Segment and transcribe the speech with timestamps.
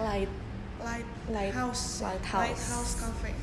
[0.00, 0.32] light
[0.80, 2.00] Light, Light- House.
[2.00, 2.56] Lighthouse.
[2.56, 3.36] Lighthouse Cafe.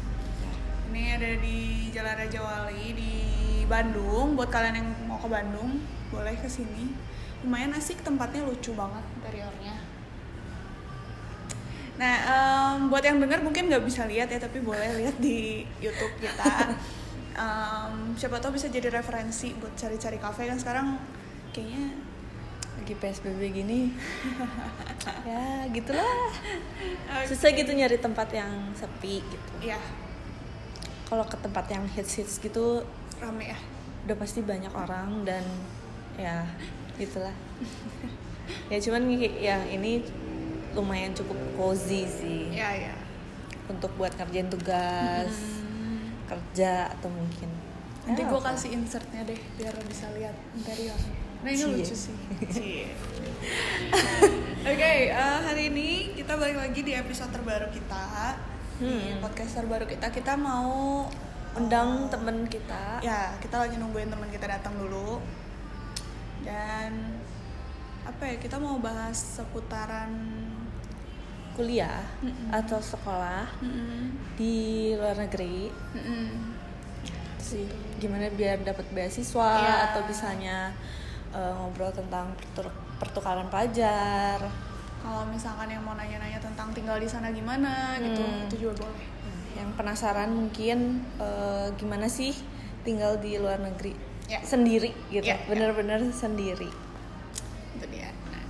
[0.90, 1.58] Ini ada di
[1.94, 3.14] Jalan Raja Wali di
[3.70, 4.34] Bandung.
[4.34, 5.78] Buat kalian yang mau ke Bandung,
[6.10, 6.98] boleh ke sini.
[7.46, 9.76] Lumayan asik, tempatnya lucu banget interiornya.
[12.02, 16.18] Nah, em, buat yang dengar mungkin nggak bisa lihat ya, tapi boleh lihat di YouTube
[16.18, 16.74] kita.
[17.38, 20.98] Em, siapa tahu bisa jadi referensi buat cari-cari kafe kan sekarang
[21.54, 21.94] kayaknya
[22.88, 23.80] lagi psbb gini.
[25.28, 26.32] Ya gitulah.
[27.28, 29.52] Susah gitu nyari tempat yang sepi gitu.
[29.60, 29.76] Ya
[31.12, 32.84] kalau ke tempat yang hits hits gitu
[33.20, 33.60] rame ya.
[34.08, 35.44] udah pasti banyak orang dan
[36.16, 36.48] ya
[36.96, 37.36] gitulah.
[38.72, 40.08] Ya cuman yang ini
[40.72, 42.56] lumayan cukup cozy sih.
[42.56, 42.96] Ya ya.
[43.68, 45.36] untuk buat ngerjain tugas
[46.32, 47.52] kerja atau mungkin.
[48.08, 51.27] Nanti ya, gue kasih insertnya deh biar lo bisa lihat interior.
[51.38, 51.70] Nah ini Cie.
[51.74, 52.16] lucu sih.
[54.68, 58.36] Oke, eh, hari ini kita balik lagi di episode terbaru kita.
[58.78, 59.18] Di Hmm.
[59.20, 61.02] podcast terbaru kita kita mau
[61.58, 65.18] undang temen kita ya kita lagi nungguin teman kita datang dulu
[66.46, 67.18] dan
[68.06, 70.14] apa ya kita mau bahas seputaran
[71.58, 72.54] kuliah Mm-mm.
[72.54, 74.14] atau sekolah Mm-mm.
[74.38, 74.56] di
[74.94, 76.54] luar negeri Mm-mm.
[77.42, 77.66] sih
[77.98, 79.76] gimana biar dapat beasiswa Iya.
[79.90, 80.70] atau misalnya
[81.38, 82.34] eh, ngobrol tentang
[82.98, 84.42] pertukaran pelajar
[84.98, 88.44] kalau misalkan yang mau nanya-nanya tentang tinggal di sana gimana gitu Hmm.
[88.44, 89.06] itu juga boleh
[89.54, 90.78] yang penasaran mungkin
[91.16, 92.34] eh, gimana sih
[92.82, 93.94] tinggal di luar negeri
[94.26, 94.44] Ya.
[94.44, 95.46] sendiri gitu Ya, ya.
[95.48, 96.68] bener-bener sendiri
[97.72, 98.44] itu dia nah,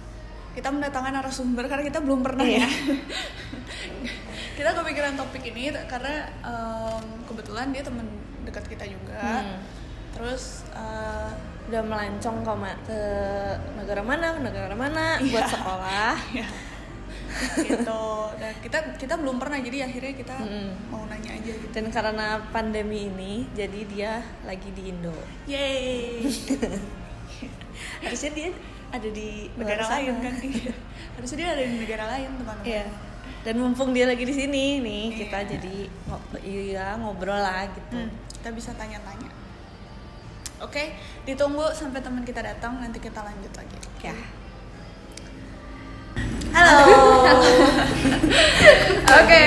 [0.53, 2.67] kita mendatangkan narasumber karena kita belum pernah ya Iya.
[4.57, 8.09] kita kepikiran topik ini karena em, kebetulan dia teman
[8.41, 9.59] dekat kita juga Hmm.
[10.15, 11.29] terus eh,
[11.67, 12.99] udah melancong ke, ma- ke
[13.75, 15.51] negara mana ke negara mana buat Iya.
[15.51, 16.47] sekolah ya
[17.59, 18.03] gitu
[18.35, 20.89] dan kita kita belum pernah jadi akhirnya kita Mm-mm.
[20.89, 24.11] mau nanya aja gitu dan karena pandemi ini jadi dia
[24.41, 25.13] lagi di Indo
[25.45, 26.23] yeay
[28.01, 28.49] harusnya dia
[28.87, 29.93] ada di negara sana.
[29.99, 30.73] lain kan Iya.
[31.15, 32.85] harusnya dia ada di negara lain teman-teman Iya.
[33.37, 35.17] Dan mumpung dia lagi di sini nih, Iya.
[35.19, 37.95] kita jadi ngo- iya ngobrol lah gitu.
[37.95, 39.29] Hmm, kita bisa tanya-tanya
[40.59, 40.83] oke
[41.23, 44.13] ditunggu sampai teman kita datang nanti kita lanjut lagi Ya.
[46.53, 46.77] Halo.
[49.21, 49.45] Oke.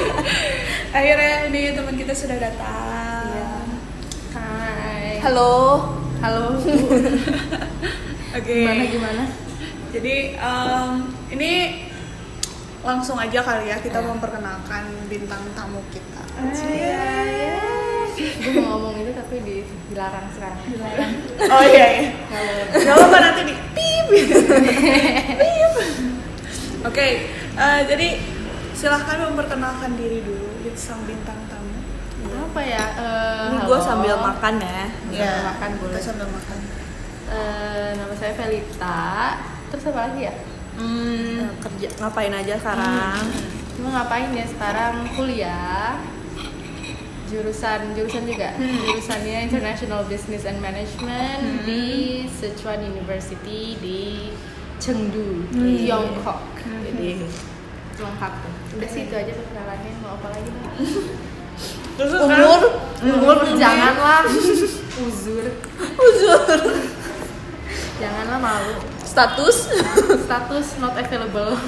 [0.96, 3.28] Akhirnya ini teman kita sudah datang.
[3.28, 3.50] Iya.
[4.34, 5.22] Hai.
[5.22, 5.86] Halo.
[6.18, 6.58] Halo.
[8.38, 8.56] Oke.
[8.62, 9.24] Gimana gimana?
[9.94, 10.90] Jadi em,
[11.30, 11.52] ini
[12.82, 14.08] langsung aja kali ya kita Iya.
[14.10, 16.22] memperkenalkan bintang tamu kita.
[18.18, 19.56] Gue mau ngomong itu tapi di,
[19.88, 20.58] dilarang sekarang
[21.48, 22.10] Oh iya iya.
[22.68, 24.06] kalau Gak apa-apa nanti di pip.
[25.40, 25.72] Pip.
[26.80, 27.06] Oke,
[27.54, 28.08] eh, jadi
[28.72, 31.74] silahkan memperkenalkan diri dulu gitu sang bintang tamu.
[32.44, 34.82] apa ya eh, Ini gue sambil makan ya.
[35.04, 36.58] Sambil makan boleh Kita sambil makan.
[37.28, 39.02] Eh, nama saya Felita
[39.68, 40.34] terus apa lagi ya
[40.74, 41.58] Hmm.
[41.58, 43.18] Kerja ngapain aja sekarang?
[43.74, 45.98] cuma ngapain ya sekarang kuliah
[47.28, 48.56] jurusan jurusan juga.
[48.56, 54.32] Jurusannya International Business and Management di Sichuan University di
[54.80, 56.40] Chengdu Tiongkok.
[56.64, 57.28] Jadi
[57.98, 58.52] lengkap tuh.
[58.78, 60.50] Udah sih itu aja perkenalannya mau apa lagi?
[61.98, 62.60] Terus umur,
[63.02, 63.36] umur.
[63.58, 64.22] janganlah.
[64.98, 65.46] Uzur.
[65.98, 66.60] Uzur,
[67.98, 68.74] janganlah malu.
[69.02, 69.66] Status.
[70.26, 71.58] status not available.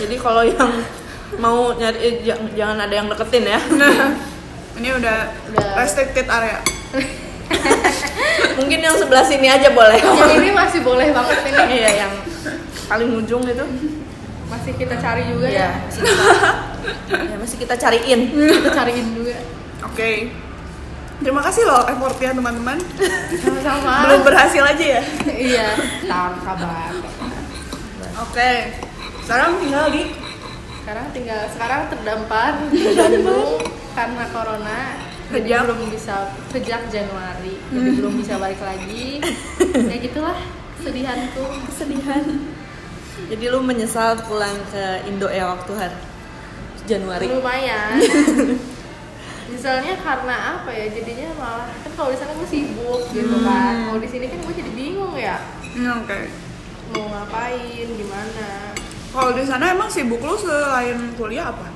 [0.00, 0.72] Jadi kalau yang
[1.34, 3.60] mau nyari eh, jang- jangan ada yang deketin ya.
[4.78, 5.18] ini udah,
[5.48, 5.68] Udah.
[5.76, 6.58] restricted area.
[8.54, 9.98] Mungkin yang sebelah sini aja boleh.
[9.98, 12.12] yang ini masih boleh banget ini Iya, yang
[12.86, 13.64] paling ujung itu.
[14.44, 16.24] masih kita cari juga Iya, ya masih kita,
[17.24, 18.20] ya, masih kita cariin.
[18.30, 19.36] kita cariin juga
[19.82, 20.30] Oke.
[21.16, 22.78] Terima kasih loh effortnya teman-teman.
[23.36, 25.02] sama-sama Belum berhasil aja ya.
[25.26, 25.68] iya
[26.04, 26.90] tahu kabar
[28.20, 28.52] Oke.
[29.20, 30.02] Sekarang tinggal di
[30.84, 33.56] sekarang tinggal sekarang terdampar di Bandung
[33.96, 34.80] karena corona.
[35.32, 37.56] Jadi belum bisa sejak Januari.
[37.72, 39.16] Jadi belum bisa balik lagi.
[39.90, 40.36] Ya gitulah
[40.84, 41.40] sedihanku
[41.72, 42.24] Kesedihan.
[43.32, 45.98] Jadi lu menyesal pulang ke Indo ya waktu hari
[46.84, 47.32] Januari.
[47.32, 47.96] lumayan.
[49.52, 50.84] Misalnya karena apa ya?
[50.92, 53.88] Jadinya malah kan kalau di sana gue sibuk gitu kan.
[53.88, 55.40] Kalau di sini kan gue jadi bingung ya.
[55.74, 56.28] Hmm, Oke.
[56.92, 58.76] mau ngapain gimana
[59.14, 61.70] Kalau di sana emang sibuk lu selain kuliah apa?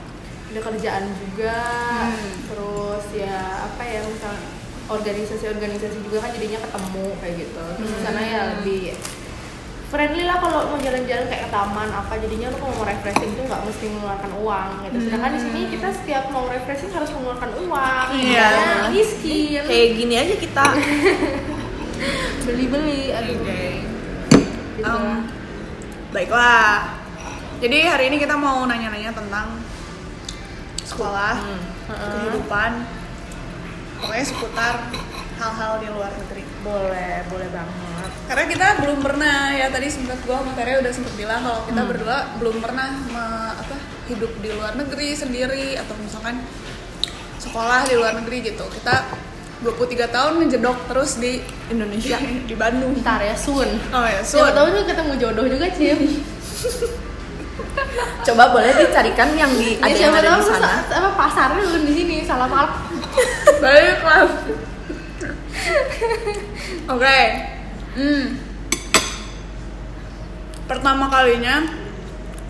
[0.48, 1.60] ada kerjaan juga
[2.08, 2.34] Hmm.
[2.48, 4.32] terus ya apa ya misal
[4.88, 8.96] organisasi-organisasi juga kan jadinya ketemu kayak gitu terus di sana ya lebih
[9.86, 13.44] friendly lah kalau mau jalan-jalan kayak ke taman apa jadinya lu kalau mau refreshing tuh
[13.44, 18.06] nggak mesti mengeluarkan uang gitu sedangkan di sini kita setiap mau refreshing harus mengeluarkan uang
[18.16, 18.48] Iya.
[18.88, 20.66] Miskin kayak gini aja kita
[22.44, 23.62] beli-beli aduh Oke.
[24.74, 25.20] gitu Um, lah.
[26.10, 26.97] baiklah.
[27.58, 29.58] Jadi hari ini kita mau nanya-nanya tentang
[30.80, 31.62] sekolah, Hmm.
[31.88, 32.70] kehidupan,
[33.98, 34.74] pokoknya seputar
[35.36, 36.44] hal-hal di luar negeri.
[36.58, 41.14] boleh boleh banget Karena kita belum pernah ya tadi sempat gua sama Tere udah sempat
[41.14, 41.88] bilang kalau kita Hmm.
[41.88, 46.42] berdua belum pernah me- apa hidup di luar negeri sendiri atau misalkan
[47.38, 48.66] sekolah di luar negeri gitu.
[48.68, 49.06] Kita
[49.60, 52.98] 23 tahun ngejedok terus di Indonesia di Bandung.
[52.98, 54.54] ntar ya soon Oh ya, siapa Sun.
[54.54, 55.98] tahu juga ketemu jodoh juga Cim
[58.22, 61.78] coba boleh dicarikan yang di ada ya, yang ada di sana sa- apa pasarnya lu
[61.82, 62.72] di sini salam alk
[63.62, 64.30] Baiklah.
[66.88, 67.18] Oke.
[67.92, 68.24] Hmm.
[70.64, 71.64] Pertama kalinya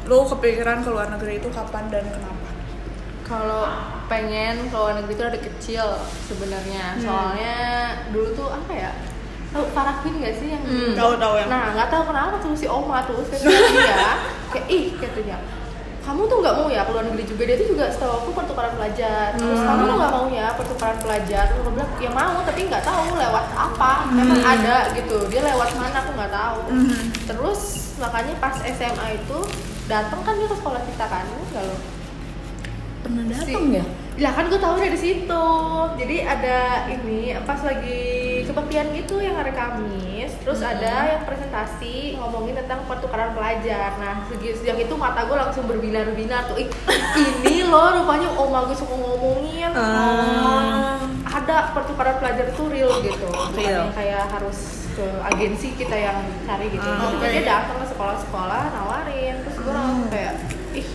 [0.05, 2.37] lu kepikiran ke luar negeri itu kapan dan kenapa?
[3.23, 3.69] kalau
[4.07, 5.87] pengen ke luar negeri itu ada kecil
[6.25, 7.03] sebenarnya Hmm.
[7.03, 7.57] soalnya
[8.09, 8.93] dulu tuh apa ya
[9.49, 10.93] tahu Farafin gak sih yang Hmm.
[10.93, 13.41] Tahu-tahu yang nah nggak tahu kenapa tuh si Oma tuh saya
[13.75, 14.09] dia
[14.49, 15.39] kayak ih katanya.
[16.01, 17.43] Kamu tuh nggak mau ya ke luar negeri juga?
[17.45, 19.29] Dia tuh juga setahu aku pertukaran pelajar.
[19.35, 19.69] Terus Hmm.
[19.69, 21.45] kamu tuh nggak mau ya pertukaran pelajar?
[21.47, 25.17] Terus aku bilang ya mau tapi nggak tahu lewat apa memang ada gitu.
[25.27, 26.61] Dia lewat mana aku nggak tahu.
[26.71, 27.01] Mhm.
[27.27, 27.61] terus
[27.99, 29.39] makanya pas SMA itu
[29.85, 31.81] datang kan dia ke sekolah kita kan enggak loh?
[32.99, 33.85] Pernah Si- datang ya
[34.19, 35.47] lah kan gue tahu dari situ.
[35.95, 36.59] Jadi ada
[36.91, 38.03] ini pas lagi
[38.43, 40.75] kebaktian gitu yang hari Kamis terus Hmm.
[40.75, 43.95] ada yang presentasi ngomongin tentang pertukaran pelajar.
[43.97, 46.69] Nah sejak itu mata gue langsung berbinar-binar tuh Ih,
[47.47, 49.71] ini loh rupanya oma gue suka ngomongin.
[49.71, 50.99] Ah.
[51.29, 53.29] ada pertukaran pelajar itu real gitu.
[53.55, 53.87] Real.
[53.87, 54.59] yang kayak harus
[54.93, 56.83] ke agensi kita yang cari gitu.
[56.83, 57.31] Ah, Tapi oke.
[57.31, 59.35] dia datang ke sekolah-sekolah nawarin.
[59.47, 60.35] Terus gue langsung kayak
[60.75, 60.87] ih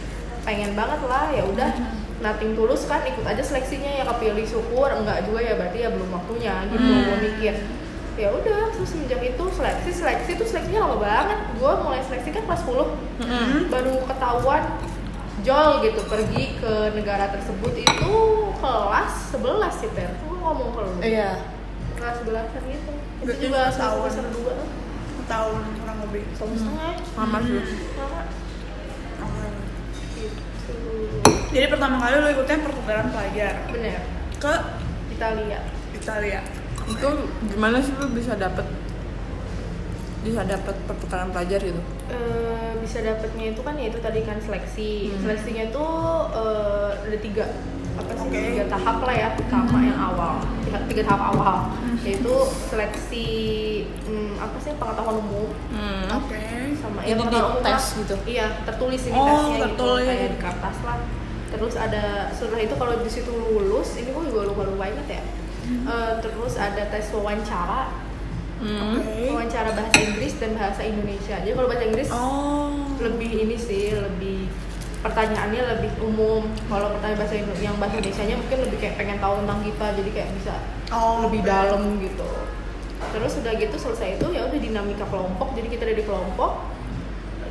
[0.44, 1.72] pengen banget lah ya udah
[2.24, 6.10] nating tulus kan ikut aja seleksinya ya kepilih syukur enggak juga ya berarti ya belum
[6.10, 7.04] waktunya gitu Hmm.
[7.06, 7.56] gue mikir.
[8.14, 11.40] Ya udah terus semenjak itu seleksi seleksi itu seleksinya lama banget.
[11.56, 12.88] Gue mulai seleksi kan kelas 10
[13.20, 13.68] Mm-mm.
[13.68, 14.64] baru ketahuan
[15.42, 18.14] jol gitu pergi ke negara tersebut itu
[18.56, 19.44] kelas 11
[19.76, 20.92] sih ter gue ngomong ke lu.
[21.02, 21.42] Iya.
[21.96, 22.92] Kelas 11 kan gitu.
[22.94, 24.00] Itu Berarti juga setahun.
[24.08, 24.70] semester 2 tuh
[25.24, 26.24] tahun kurang lebih.
[26.34, 26.92] tahun setengah.
[27.18, 27.60] Lama sih
[31.54, 34.02] Jadi pertama kali lu ikutnya pertukaran pelajar bener
[34.36, 34.54] ke
[35.10, 35.60] Italia
[35.94, 36.42] Italia.
[36.84, 37.10] itu
[37.48, 38.66] gimana sih lu bisa dapet
[40.20, 44.92] bisa dapet pertukaran pelajar gitu Eh, bisa dapetnya itu kan ya itu tadi kan seleksi
[45.10, 45.20] Hmm.
[45.22, 45.94] seleksinya tuh
[46.34, 47.46] eh, ada tiga
[47.94, 48.42] apa sih Oke.
[48.52, 50.34] tiga tahap lah ya pertama yang awal
[50.64, 51.58] tiga, tiga tahap awal
[52.02, 52.34] yaitu
[52.68, 53.28] seleksi
[54.04, 56.04] hmm, apa sih pengetahuan umum hmm.
[56.12, 56.42] Oke.
[56.76, 58.00] sama Jadi ya dites lah.
[58.02, 58.16] gitu?
[58.26, 60.04] iya tertulis ini Oh, tesnya tertulis.
[60.04, 60.98] gitu kayak di kertas lah
[61.54, 65.24] terus ada setelah itu kalau di situ lulus ini gue juga lupa lupa inget ya
[65.64, 67.88] Eh, terus ada tes wawancara.
[68.60, 69.00] Hmm.
[69.32, 71.40] Wawancara bahasa Inggris dan bahasa Indonesia.
[71.40, 72.84] Jadi kalau bahasa Inggris Oh.
[73.00, 74.52] lebih ini sih lebih
[75.00, 76.52] pertanyaannya lebih umum.
[76.68, 79.86] Kalau pertanyaan bahasa Indo yang bahasa Indonesia nya mungkin lebih kayak pengen tahu tentang kita
[80.00, 80.56] jadi kayak bisa
[80.92, 82.28] Oh, lebih dalam gitu.
[83.04, 85.56] Terus udah gitu selesai itu ya udah dinamika kelompok.
[85.56, 86.52] Jadi kita ada di kelompok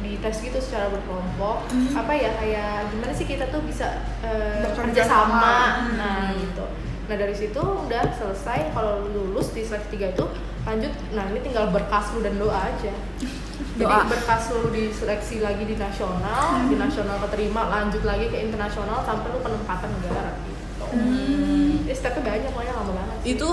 [0.03, 1.95] di tes gitu secara berkelompok Hmm.
[1.97, 3.87] apa ya kayak gimana sih kita tuh bisa
[4.21, 5.55] eh, Bekerja kerja sama
[5.93, 6.37] nah Hmm.
[6.37, 6.65] gitu
[7.03, 10.25] nah dari situ udah selesai kalau lu lulus di seleksi tiga itu
[10.63, 12.95] lanjut nah ini tinggal berkas lu dan doa aja
[13.79, 14.05] jadi Doa.
[14.05, 19.41] berkas lu diseleksi lagi di nasional di nasional keterima lanjut lagi ke internasional sampai lu
[19.41, 21.79] penempatan negara gitu Hmm.
[21.83, 23.27] Jadi stepnya banyak makanya lama banget sih.
[23.33, 23.49] itu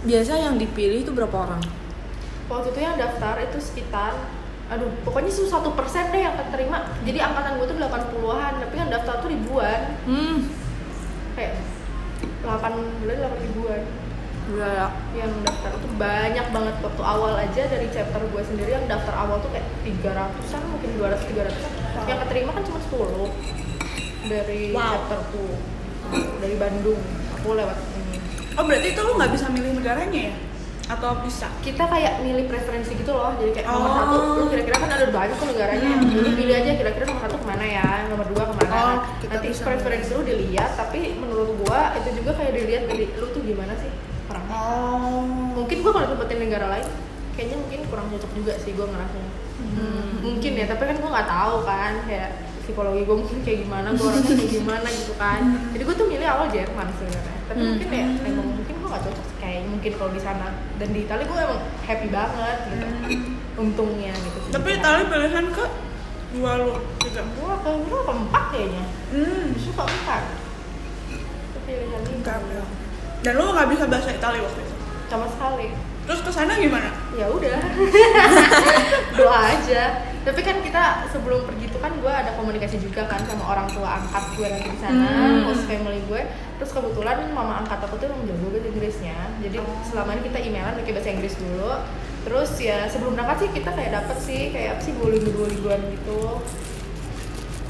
[0.00, 1.58] biasa yang dipilih itu berapa orang
[2.46, 4.12] waktu itu yang daftar itu sekitar
[4.68, 6.84] aduh pokoknya satu persen deh yang keterima.
[7.08, 9.80] Jadi angkatan gue tuh 80-an tapi yang daftar tuh ribuan.
[10.04, 10.44] Hmm.
[11.32, 11.64] Kayak
[12.44, 13.82] 8 bulan 8 ribuan.
[14.48, 16.74] Ya yang daftar itu banyak banget.
[16.84, 21.20] Waktu awal aja dari chapter gue sendiri yang daftar awal tuh kayak 300an mungkin 200
[21.32, 21.72] 300an
[22.08, 23.28] yang keterima kan cuma 10
[24.28, 24.84] dari Wow.
[24.92, 25.52] chapter tuh
[26.40, 27.00] dari Bandung.
[27.40, 28.18] Aku lewat ini
[28.58, 30.34] Oh berarti itu lu nggak bisa milih negaranya ya?
[30.88, 31.52] Atau bisa?
[31.60, 33.94] kita kayak milih preferensi gitu loh jadi kayak nomor Oh.
[33.94, 36.08] satu lu kira-kira kan ada banyak negaranya Hmm.
[36.10, 38.96] jadi pilih aja kira-kira nomor satu ke mana ya nomor dua ke mana Oh, Nah,
[39.30, 43.76] nanti preferensi lu dilihat tapi menurut gua itu juga kayak dilihat dari lu tuh gimana
[43.76, 43.92] sih
[44.26, 45.20] orangnya Oh.
[45.54, 46.88] mungkin gua kalau tempetin negara lain
[47.34, 50.10] kayaknya mungkin kurang cocok juga sih gua ngerasanya Hmm.
[50.22, 52.30] mungkin ya tapi kan gua nggak tahu kan kayak
[52.60, 56.26] psikologi gua mungkin kayak gimana gua orangnya kayak gimana gitu kan jadi gua tuh milih
[56.26, 57.68] awal Jerman sebenarnya tapi Hmm.
[57.70, 58.47] mungkin ya emang
[58.88, 62.58] gue gak cocok kayak mungkin kalau di sana dan di Italia gue emang happy banget
[62.66, 62.86] gitu
[63.54, 64.54] untungnya gitu Hmm.
[64.54, 65.64] Tapi Itali pilihan ke
[66.30, 67.20] dua lu juga.
[67.20, 69.44] gue ke gue keempat kayaknya Hmm.
[69.52, 70.22] justru keempat
[71.20, 72.24] itu pilihan ini.
[73.18, 74.74] Dan lu nggak bisa bahasa Itali waktu itu.
[75.06, 75.68] sama sekali
[76.02, 76.88] Terus ke sana gimana?
[77.12, 77.60] ya udah
[79.18, 79.82] doa aja
[80.18, 84.24] tapi kan kita sebelum pergi kan gue ada komunikasi juga kan sama orang tua angkat
[84.34, 85.46] gue nanti di sana Hmm.
[85.46, 86.22] host family gue.
[86.58, 89.18] Terus kebetulan mama angkat aku tuh emang jago bahasa Inggrisnya.
[89.38, 89.56] Jadi
[89.86, 91.72] selama ini kita emailan pakai bahasa Inggris dulu.
[92.26, 96.20] Terus ya sebelum berangkat sih kita kayak dapet sih kayak apa sih duolingo duolingoan gitu.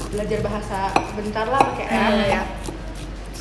[0.09, 0.79] Belajar bahasa
[1.13, 2.13] bentar lah pakai app.
[2.13, 2.25] Hmm.
[2.25, 2.41] ya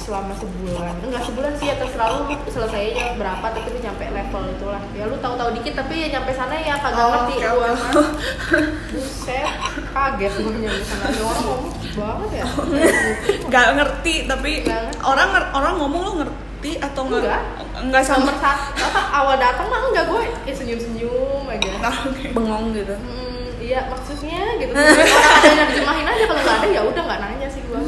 [0.09, 4.43] selama sebulan enggak sebulan sih ya terserah lu lu selesainya berapa tapi lu nyampe level
[4.49, 7.69] itulah ya lu tahu-tahu dikit tapi ya nyampe sana ya kagak Oh, ngerti gua oke.
[7.69, 7.79] mah
[8.91, 9.45] buset
[9.87, 11.63] kaget gua nyampe sana ya orang ngomong
[11.93, 12.47] banget ya
[13.53, 15.01] Gak ngerti tapi Nggak ngerti.
[15.03, 16.37] orang orang ngomong lu ngerti
[16.79, 17.21] atau nggak?
[17.21, 17.43] Enggak.
[17.79, 18.19] Enggak sama.
[18.25, 22.25] nomor satu apa awal datang mah enggak gue ya senyum-senyum aja Nah, oke.
[22.33, 26.81] bengong gitu Hmm, iya maksudnya gitu orang ada yang nerjemahin aja kalau nggak ada ya
[26.83, 27.81] udah nggak nanya sih gua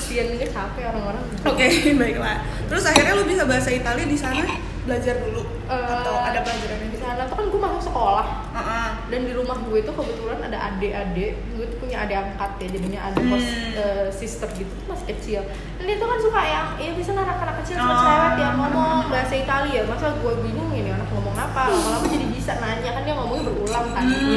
[0.00, 1.66] kasian juga capek orang-orang Oke,
[2.00, 2.36] baiklah.
[2.66, 4.48] Terus akhirnya lu bisa bahasa Italia di sana
[4.80, 8.88] belajar dulu atau Eh, ada pelajarannya di sana tuh kan gue masuk sekolah Heeh.
[9.06, 13.00] dan di rumah gue tuh kebetulan ada adik-adik gue tuh punya adik angkat ya jadinya
[13.04, 13.36] ada Hmm.
[13.76, 15.42] eh, sister gitu tuh masih kecil
[15.76, 18.00] dan dia tuh kan suka yang ya bisa anak-anak kecil sama Oh.
[18.00, 22.52] cewek yang ngomong bahasa Italia masa gue bingung ini anak ngomong apa lama-lama jadi bisa
[22.56, 24.16] nanya kan dia ngomongnya berulang kan Hmm.
[24.16, 24.36] Gue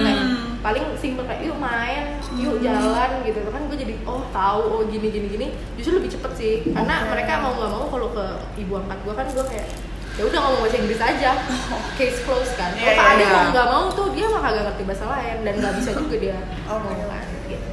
[0.64, 5.12] paling simpel kayak yuk main yuk jalan gitu kan gue jadi oh tahu oh gini
[5.12, 7.10] gini gini justru lebih cepet sih karena Oke.
[7.12, 8.26] mereka mau nggak mau kalau ke
[8.58, 9.68] ibu angkat gue kan gue kayak
[10.14, 11.32] ya udah ngomong bahasa Inggris aja
[11.98, 13.36] case close kan Iya, kalau iya, adik iya.
[13.36, 16.38] mau nggak mau tuh dia mah kagak ngerti bahasa lain dan nggak bisa juga dia
[16.72, 16.80] Oke.
[16.80, 17.72] ngomong kan gitu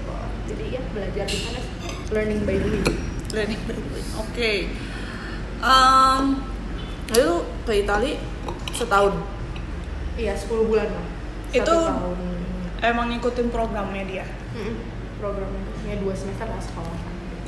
[0.51, 1.61] jadi ya belajar di sana
[2.11, 2.85] learning by doing
[3.31, 4.07] Learning by doing.
[4.19, 4.53] Oke.
[5.61, 6.23] Em,
[7.07, 7.31] itu
[7.63, 8.19] ke Itali
[8.73, 9.15] setahun
[10.17, 11.07] iya 10 bulan lah
[11.53, 12.19] Itu- tahun
[12.83, 14.27] emang ngikutin programnya dia.
[14.51, 14.77] Mm-mm.
[15.17, 16.97] programnya ya dua semester lah sekolah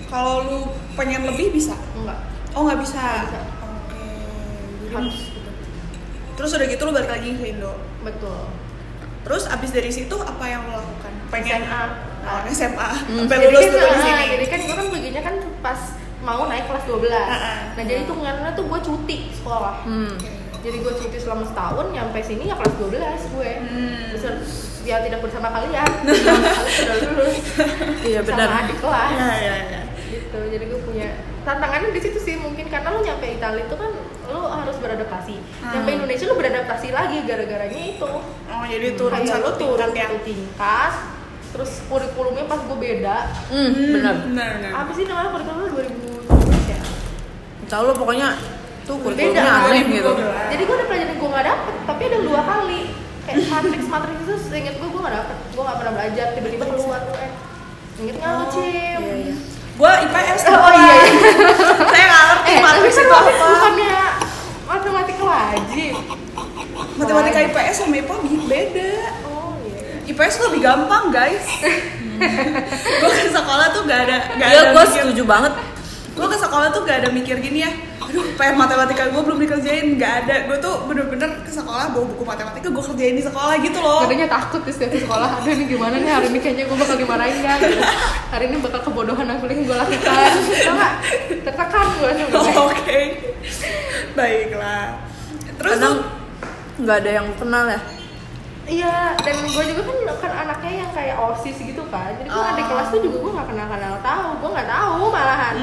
[0.07, 0.59] Kalau lu
[0.93, 1.73] pengen lebih bisa?
[1.95, 2.21] enggak
[2.53, 3.01] Oh nggak bisa.
[3.01, 3.41] Nggak bisa.
[3.63, 4.05] Oke.
[4.83, 5.51] Jadi- harus gitu
[6.33, 7.73] Terus udah gitu lu balik lagi ke Indo.
[8.01, 8.53] betul
[9.23, 11.13] Terus abis dari situ apa yang lo lakukan?
[11.31, 11.83] Pengen SMA.
[12.23, 12.89] Oh, SMA.
[12.91, 13.19] Hmm.
[13.25, 14.25] Sampai jadi lulus kan, dulu di sini.
[14.29, 15.81] jadi kan gue kan perginya kan pas
[16.21, 20.13] mau naik kelas 12 Ah, nah jadi hitungannya tuh gue cuti sekolah hmm.
[20.63, 22.95] Jadi gue cuti selama setahun nyampe sini ya kelas 12
[23.31, 24.11] gue Hmm.
[24.13, 24.43] Besar-
[24.83, 27.37] ya tidak bersama kalian kalian sudah lulus
[28.03, 28.47] Iya, benar.
[28.47, 29.81] sama adik kelas Ya, ya, ya.
[30.09, 31.09] gitu jadi gue punya
[31.43, 33.91] tantangannya di situ sih mungkin karena lo nyampe Italia itu kan
[34.25, 35.71] lo harus beradaptasi Hmm.
[35.73, 38.11] nyampe Indonesia lo beradaptasi lagi gara-garanya itu
[38.45, 40.23] Oh jadi turun kayak satu turun tingkat ya?
[40.23, 40.93] tingkat
[41.49, 43.17] terus kurikulumnya pas gue beda
[43.49, 46.81] Hmm, benar Benar, apa sih namanya kurikulumnya 2017 ya
[47.69, 48.29] tahu lo pokoknya
[48.93, 49.65] tuh Beda kurikulumnya kan?
[49.67, 50.13] aneh gitu
[50.47, 52.81] jadi gue ada pelajaran gue nggak dapet tapi ada dua kali
[53.23, 57.01] kayak matrix matrix itu seinget gue gue nggak dapet gue nggak pernah belajar tiba-tiba keluar
[57.09, 57.31] UN
[57.99, 59.35] inget nggak lo cim iya, iya.
[59.73, 61.17] Gua IPS Oh, oh iya, iya.
[61.83, 63.19] Saya nggak ngerti eh kan itu matrix apa.
[63.25, 63.95] bukannya
[64.63, 65.95] matematika wajib
[66.93, 68.91] Matematika IPS sama IPA beda.
[69.25, 71.45] oh iya IPS lebih gampang guys.
[73.01, 75.53] gue ke sekolah tuh gak ada gak Iya, ada gue mikir- setuju banget.
[76.13, 77.73] gue ke sekolah tuh gak ada mikir gini ya
[78.13, 80.45] aduh PR matematika gue belum dikerjain gak ada.
[80.45, 84.05] Gue tuh bener-bener ke sekolah bawa buku matematika gue kerjain di sekolah gitu loh.
[84.05, 86.13] Katanya takut di setiap sekolah, aduh ini gimana nih?
[86.13, 87.81] Hari ini kayaknya gue bakal dimarahin kan gitu.
[88.29, 90.31] Hari ini bakal kebodohan apa yang gue lakukan.
[90.77, 90.93] Gak?
[91.41, 93.01] Tertekan gue sebenarnya oke.
[94.13, 94.85] Baiklah.
[95.57, 95.97] Terus kadang tuh
[96.79, 97.81] nggak ada yang kenal ya?
[98.63, 102.15] Iya, dan gue juga kan kan anaknya yang kayak osis gitu kan.
[102.15, 102.53] Jadi gue Oh.
[102.53, 104.29] adik kelas tuh juga gue gak kenal-kenal tahu.
[104.39, 105.55] Gue gak tahu malahan.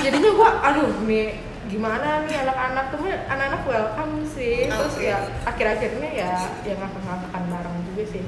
[0.00, 1.28] Jadinya gue, aduh nih
[1.72, 2.84] gimana nih anak-anak?
[2.90, 4.68] Tuh anak-anak welcome sih.
[4.68, 5.08] Terus Oke.
[5.08, 6.30] ya akhir-akhirnya ya
[6.62, 8.22] ya ngakak-ngakakan bareng juga sih.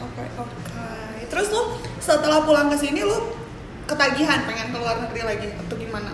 [0.00, 0.56] Oke oke.
[1.28, 1.62] Terus lu
[1.98, 3.36] setelah pulang ke sini lu
[3.84, 6.10] ketagihan pengen ke luar negeri lagi atau gimana?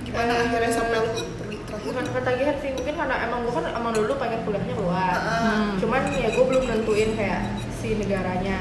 [0.00, 1.84] Gimana Eh, akhirnya sampai lu pergi terakhir?
[1.84, 5.12] bukan ketagihan sih mungkin karena emang gue kan emang dulu pengen kuliahnya luar.
[5.12, 5.64] Heeh.
[5.78, 7.40] cuman ya gue belum nentuin kayak
[7.76, 8.56] si negaranya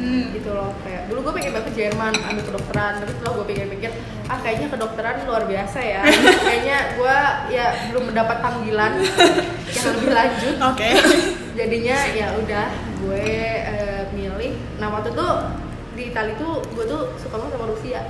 [0.00, 0.32] Hmm.
[0.32, 3.90] gitu loh kayak dulu gue pengen banget ke Jerman ambil kedokteran tapi setelah gue pikir-pikir
[4.32, 6.02] ah kayaknya kedokteran luar biasa ya.
[6.46, 7.16] Kayaknya gue
[7.50, 8.92] ya belum mendapat panggilan.
[9.74, 10.88] Yang lebih lanjut oke.
[11.58, 12.66] Jadinya ya udah
[13.02, 13.26] gue
[13.58, 14.54] eh, milih.
[14.78, 15.28] Nah waktu itu
[15.98, 18.00] di Italia tuh gue tuh suka banget sama Rusia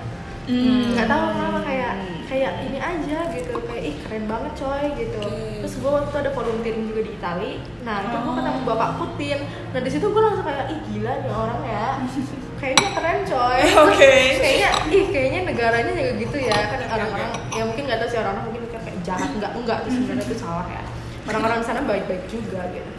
[0.40, 0.96] Hmm.
[0.96, 1.92] nggak tahu kenapa kayak
[2.24, 5.20] kayak ini aja gitu kayak ih keren banget coy gitu.
[5.20, 5.60] Oke.
[5.60, 8.36] terus gue waktu itu ada volunteering juga di Itali nah itu gue Oh.
[8.36, 9.38] ketemu bapak Putin.
[9.70, 11.86] Nah di situ gue langsung kayak ih gila nih orang ya.
[12.60, 13.60] Kayaknya keren coy.
[13.88, 14.12] Oke.
[14.42, 16.58] kayaknya ih kayaknya negaranya juga gitu ya.
[16.66, 20.24] Kan orang-orang ya mungkin nggak tahu sih orang-orang mungkin kayak jahat enggak enggak itu sebenarnya
[20.24, 20.82] itu salah ya.
[21.24, 22.90] Orang-orang di sana baik-baik juga gitu.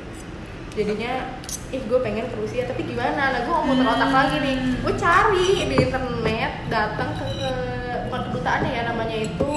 [0.71, 1.13] Jadinya
[1.69, 3.21] ih gue pengen ke Rusia tapi gimana?
[3.31, 4.55] Nah gue mau muter otak lagi nih.
[4.81, 7.23] Gue cari di internet datang ke,
[8.51, 9.53] ke kedutaannya ya namanya itu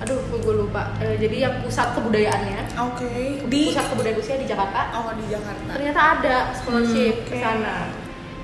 [0.00, 0.96] aduh gue lupa.
[1.04, 2.72] Eh, jadi yang pusat kebudayaannya.
[2.88, 3.44] Oke.
[3.52, 4.80] Di pusat kebudayaan Rusia di Jakarta.
[4.96, 5.76] Oh di Jakarta.
[5.76, 7.44] Ternyata ada scholarship Hmm, ke oke.
[7.44, 7.76] sana.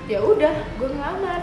[0.05, 1.41] Ya udah gue ngelamar.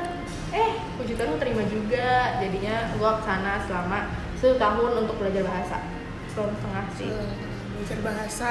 [0.54, 2.38] Eh puji Tuhan terima juga.
[2.38, 3.99] Jadinya gue ke sana selama
[4.38, 5.82] satu tahun untuk belajar bahasa.
[6.30, 7.11] Setahun setengah sih.
[7.75, 8.50] Belajar bahasa.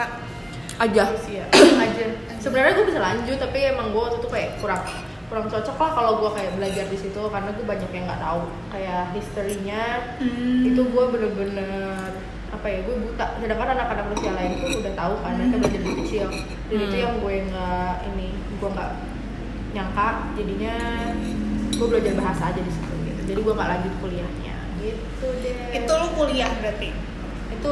[0.74, 1.04] Aja.
[1.16, 2.06] Rusia aja.
[2.44, 4.84] Sebenarnya gue bisa lanjut tapi emang gue waktu itu kayak kurang
[5.26, 8.42] kurang cocok lah kalau gue kayak belajar di situ karena gue banyak yang nggak tahu.
[8.70, 9.82] Kayak historinya
[10.18, 10.62] Hmm.
[10.64, 12.10] itu gue bener-bener
[12.50, 13.26] apa ya gue buta.
[13.38, 16.28] Sedangkan anak-anak Rusia lain tuh udah tahu kan mereka belajar dari kecil.
[16.68, 17.02] Dan itu Hmm.
[17.02, 18.92] yang gue nggak ini gue nggak
[19.74, 20.10] nyangka.
[20.34, 20.74] Jadinya
[21.74, 23.22] gue belajar bahasa aja di situ gitu.
[23.26, 24.56] Jadi gue nggak lanjut kuliahnya.
[24.78, 25.56] Gitu deh.
[25.74, 26.90] Itu lu kuliah berarti?
[27.50, 27.72] Itu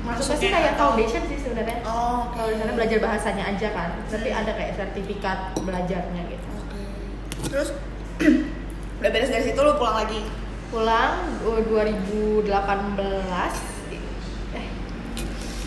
[0.00, 1.80] maksudnya sih kayak atau- foundation sih sebenarnya.
[1.82, 3.88] Oh kalau di sana belajar bahasanya aja kan.
[4.06, 6.48] Tapi ada kayak sertifikat belajarnya gitu.
[7.48, 7.70] Terus
[9.00, 10.20] udah beres dari situ lu pulang lagi?
[10.72, 12.48] Pulang eh, 2018
[14.54, 14.66] eh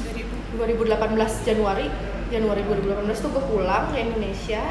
[0.07, 0.22] dari
[0.57, 1.86] 2018 Januari
[2.27, 4.63] Januari 2018 tuh gue pulang ke Indonesia.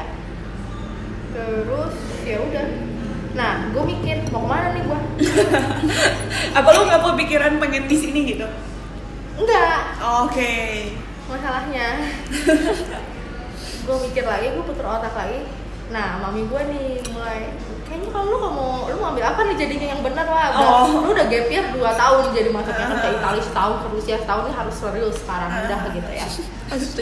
[1.33, 2.65] Terus ya udah.
[3.33, 4.99] Nah gue mikir mau ke mana nih gue
[6.57, 8.47] apa lu nggak kepikiran pengen di sini gitu?
[9.37, 10.53] Enggak oke.
[11.27, 11.87] Masalahnya
[13.87, 15.47] gue mikir lagi gue puter otak lagi
[15.87, 17.47] nah mami gue nih mulai
[17.83, 18.51] kayaknya kalau lu mau
[18.85, 20.47] lu mau ambil apa nih jadinya yang benar lah.
[20.51, 20.87] Udah, Oh.
[20.99, 24.43] lu udah gap year 2 tahun jadi maksudnya kan ke Italia setahun ke Rusia setahun
[24.43, 26.27] ini harus serius sekarang udah gitu ya.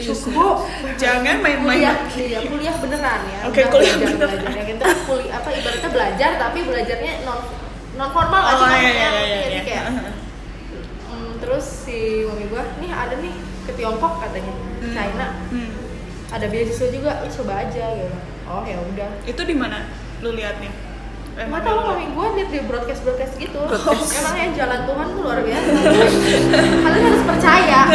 [0.06, 0.56] Cukup.
[0.96, 3.40] jangan main-main kuliah iya, kuliah beneran ya.
[3.44, 4.30] Oke, Udah kuliah belajar beneran.
[4.38, 4.54] belajar.
[4.54, 7.40] Ya gitu kuliah apa ibaratnya belajar tapi belajarnya non
[7.96, 9.64] non formal Oh, sih iya, iya, iya, Jadi iya.
[9.64, 9.86] kayak
[11.04, 13.34] hmm, terus si mami gua nih ada nih
[13.66, 14.94] ke Tiongkok katanya Hmm.
[14.94, 15.28] China.
[15.50, 15.72] Hmm.
[16.28, 19.10] ada beasiswa juga lu coba aja gitu oh ya udah.
[19.24, 19.86] Itu di mana
[20.20, 20.72] lu liatnya?
[21.36, 23.60] Eh, Nggak mana tahu mami gue liat di broadcast broadcast gitu.
[23.60, 24.16] Broadcast.
[24.20, 25.70] emang ya jalan Tuhan tuh luar biasa.
[26.80, 27.80] Kalian harus percaya.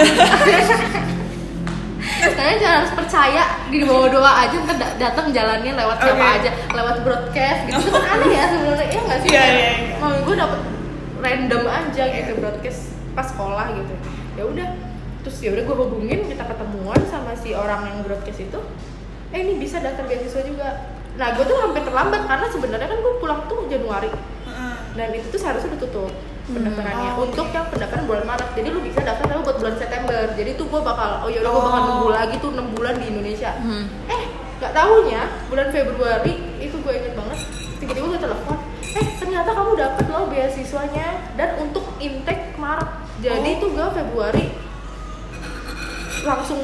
[2.20, 6.36] Kalian jangan harus percaya di bawah doa aja ntar da- datang jalannya lewat siapa Oke.
[6.40, 7.80] aja lewat broadcast gitu.
[7.80, 9.28] Itu kan aneh ya sebenarnya ya nggak sih?
[9.28, 9.96] Iya, Kayak iya, iya.
[9.96, 10.60] mami gue dapet
[11.20, 12.80] random aja gitu broadcast
[13.12, 13.94] pas sekolah gitu.
[14.36, 14.68] Ya udah
[15.20, 18.60] terus ya udah gue hubungin kita ketemuan sama si orang yang broadcast itu
[19.30, 20.68] eh ini bisa daftar beasiswa juga
[21.12, 24.10] nah gue tuh hampir terlambat karena sebenarnya kan gue pulang tuh Januari
[24.90, 26.10] dan itu tuh seharusnya udah tutup
[26.46, 27.54] pendaftarannya Oh, untuk oke.
[27.54, 30.80] yang pendaftaran bulan Maret jadi lu bisa daftar tapi buat bulan September jadi tuh gue
[30.80, 31.86] bakal oh yaudah gue bakal Oh.
[31.88, 33.84] nunggu lagi tuh 6 bulan di Indonesia Hmm.
[34.06, 34.22] eh
[34.58, 37.38] nggak tahunya bulan Februari itu gue inget banget
[37.78, 38.56] tiba-tiba gue telepon
[38.90, 42.88] eh ternyata kamu dapet loh beasiswanya dan untuk intake Maret
[43.20, 43.60] jadi Oh.
[43.60, 44.44] tuh gue Februari
[46.20, 46.60] langsung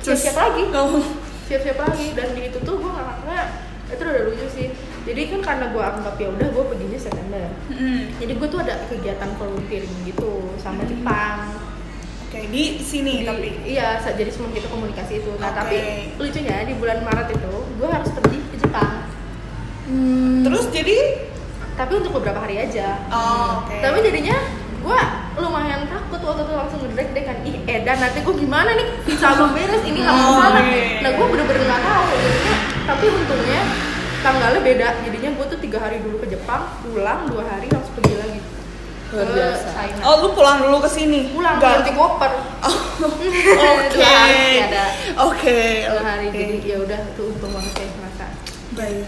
[0.00, 1.02] siap-siap lagi Oh.
[1.46, 2.12] Siap-siap lagi.
[2.12, 3.40] Dan di itu tuh gue nganggapnya
[3.86, 4.68] itu udah lucu sih.
[5.02, 7.44] Jadi kan karena gue anggap ya udah gue perginya September.
[7.68, 8.10] Hmm.
[8.16, 10.90] jadi gue tuh ada kegiatan volunteering gitu sama Hmm.
[10.90, 11.36] Jepang.
[12.26, 13.48] Oke di sini Di- tapi?
[13.64, 15.30] iya jadi semua kita komunikasi itu.
[15.38, 15.56] Nah Oke.
[15.56, 15.78] tapi
[16.16, 19.06] lucunya di bulan Maret itu gue harus pergi ke Jepang.
[19.86, 20.42] Hmm.
[20.42, 21.22] terus jadi
[21.76, 23.06] tapi untuk beberapa hari aja.
[23.06, 23.78] Oh oke.
[23.78, 24.34] Tapi jadinya
[24.86, 25.00] gue
[25.36, 27.36] lumayan takut waktu itu langsung ngedrek deh kan.
[27.42, 28.86] Ih Edan nanti gue gimana nih?
[29.02, 30.98] Visa belum beres ini harus Oh, ke sana iya, iya.
[31.02, 32.04] nah gue bener-bener nggak tahu.
[32.14, 32.54] Jadinya
[32.86, 33.60] tapi untungnya
[34.20, 34.88] tanggalnya beda.
[35.02, 38.40] Jadinya gue tuh tiga hari dulu ke Jepang pulang dua hari langsung pergi lagi.
[39.06, 39.68] Luar biasa.
[39.68, 40.02] China.
[40.02, 41.20] Oh lu pulang dulu ke sini?
[41.30, 42.32] Pulang Nggak- ganti koper.
[42.96, 44.02] Oke.
[44.02, 44.84] hari ada.
[45.20, 46.34] oke dua hari oke.
[46.34, 48.26] jadi ya udah tuh untung banget ya merasa
[48.72, 49.04] baik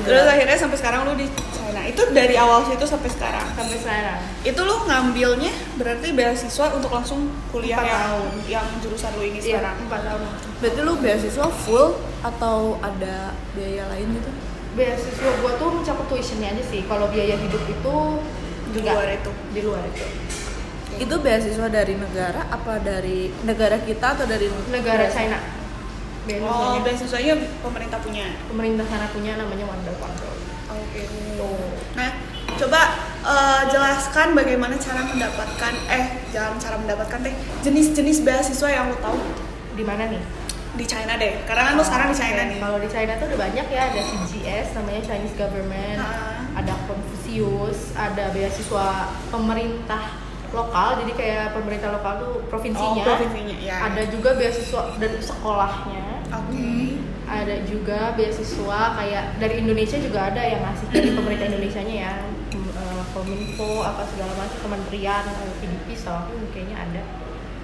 [0.00, 1.80] terus akhirnya sampai sekarang lu di China.
[1.82, 3.46] Itu dari awal situ sampai sekarang?
[3.52, 4.18] Sampai sekarang.
[4.42, 8.30] Itu lu ngambilnya berarti beasiswa untuk langsung kuliah Empat yang tahun.
[8.48, 9.76] yang jurusan lu ini iya sekarang?
[9.86, 10.20] empat tahun.
[10.60, 11.86] Berarti lu beasiswa full
[12.22, 13.16] atau ada
[13.52, 14.30] biaya lain gitu?
[14.72, 16.80] beasiswa gua tuh mencakup tuitionnya aja sih.
[16.88, 17.94] Kalau biaya hidup itu
[18.72, 18.94] di enggak.
[18.96, 19.30] luar itu?
[19.52, 20.04] Di luar itu.
[20.96, 25.36] Itu beasiswa dari negara apa dari negara kita atau dari negara China
[26.22, 26.80] oh beasiswanya.
[26.82, 28.26] beasiswanya pemerintah punya?
[28.46, 30.36] Pemerintah sana punya namanya Wonder Control.
[30.70, 31.02] Oke.
[31.98, 32.10] Nah
[32.52, 32.80] coba
[33.22, 39.18] eh, jelaskan bagaimana cara mendapatkan eh jangan cara mendapatkan deh jenis-jenis beasiswa yang lu tahu.
[39.72, 40.22] Di mana nih?
[40.72, 41.42] Di China deh.
[41.44, 42.58] Karena kan lu sekarang di China nih.
[42.60, 46.44] Kalau di China tuh udah banyak ya, ada CGS namanya Chinese Government, Ah.
[46.56, 50.16] ada Confucius, ada beasiswa pemerintah
[50.52, 53.00] lokal, jadi kayak pemerintah lokal tuh provinsinya.
[53.00, 53.88] Oh, provinsinya, ya.
[53.88, 56.11] Ada juga beasiswa dari sekolahnya.
[56.40, 56.72] Oke.
[57.28, 62.14] Ada juga beasiswa kayak dari Indonesia juga ada yang ngasih dari pemerintah Indonesianya ya.
[62.52, 65.24] Hmm, eh, kominfo apa segala macam kementerian
[65.60, 67.00] PDP setahu aku kayaknya ada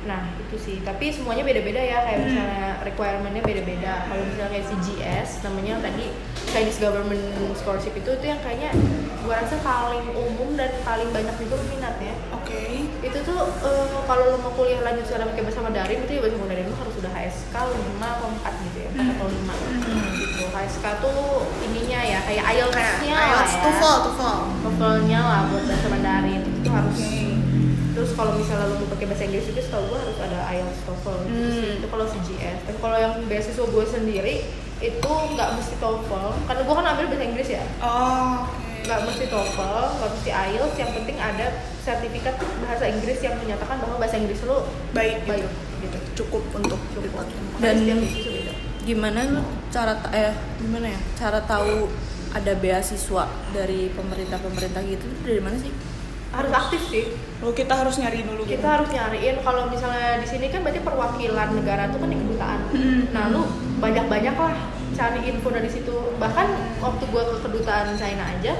[0.08, 0.76] nah itu sih.
[0.80, 2.00] Tapi semuanya beda-beda ya.
[2.00, 3.92] Kayak misalnya requirementnya beda-beda.
[4.08, 6.06] Kalau misalnya kayak CGS namanya yang tadi
[6.48, 7.20] Chinese Government
[7.60, 8.72] Scholarship itu itu yang kayaknya
[9.20, 12.16] gua rasa paling umum dan paling banyak juga peminatnya.
[12.32, 12.88] Oke.
[13.04, 16.36] Itu tuh eh, kalau lo mau kuliah lanjut secara pakai bahasa Mandarin itu ya bahasa
[16.40, 19.36] Mandarin lo harus sudah HSK 5 atau 4 gitu ya 4 atau 5
[19.68, 20.44] gitu.
[20.48, 21.20] HSK tuh
[21.68, 23.60] ininya ya kayak IELTS-nya lah IELTS ya.
[23.62, 23.96] TOEFL.
[24.08, 26.40] TOEFL TOEFL-nya lah buat bahasa Mandarin.
[26.40, 27.37] Itu tuh harus Oke.
[27.98, 31.16] Terus kalau misalnya lo mau pakai bahasa Inggris juga setahu gue harus ada IELTS TOEFL
[31.26, 31.76] gitu sih Hmm.
[31.76, 34.34] itu kalau CGS tapi kalau yang beasiswa gue sendiri
[34.78, 39.24] itu nggak mesti TOEFL karena gue kan ambil bahasa Inggris ya oh oke nggak mesti
[39.26, 41.46] TOEFL, nggak mesti IELTS, yang penting ada
[41.78, 45.50] sertifikat bahasa Inggris yang menyatakan bahwa bahasa Inggris lo baik baik gitu.
[45.82, 45.98] gitu.
[46.16, 47.26] cukup untuk Cukup.
[47.60, 48.54] Dan- beda.
[48.86, 51.90] gimana lu cara eh gimana ya cara tahu
[52.32, 55.68] ada beasiswa dari pemerintah pemerintah gitu dari mana sih
[56.32, 57.04] harus aktif sih.
[57.38, 58.58] Lalu kita harus nyari dulu gitu.
[58.58, 62.60] Kita harus nyariin kalau misalnya di sini kan berarti perwakilan negara tuh kan di kedutaan.
[62.74, 63.00] Hmm.
[63.14, 63.42] Nah lu
[63.78, 64.56] banyak-banyak lah
[64.98, 65.94] cari info dari situ.
[66.18, 66.46] Bahkan
[66.82, 68.52] waktu gua ke kedutaan China aja,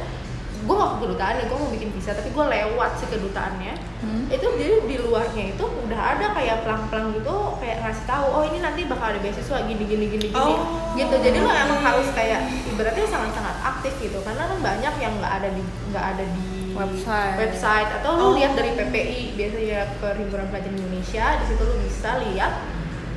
[0.65, 3.75] gua nggak ke kedutaan ya, gua mau bikin visa, tapi gua lewat si kedutaannya.
[3.99, 4.31] Hmm.
[4.31, 8.63] itu jadi di luarnya itu udah ada kayak pelang-pelang gitu kayak ngasih tahu oh ini
[8.63, 12.47] nanti bakal ada beasiswa gini gini gini gini Oh, gitu jadi lo emang harus kayak
[12.71, 17.35] ibaratnya sangat-sangat aktif gitu karena kan banyak yang nggak ada di nggak ada di Website.
[17.37, 18.33] website atau lo Oh.
[18.33, 22.53] lihat dari PPI biasanya perhimpunan pelajar Indonesia di situ lo bisa lihat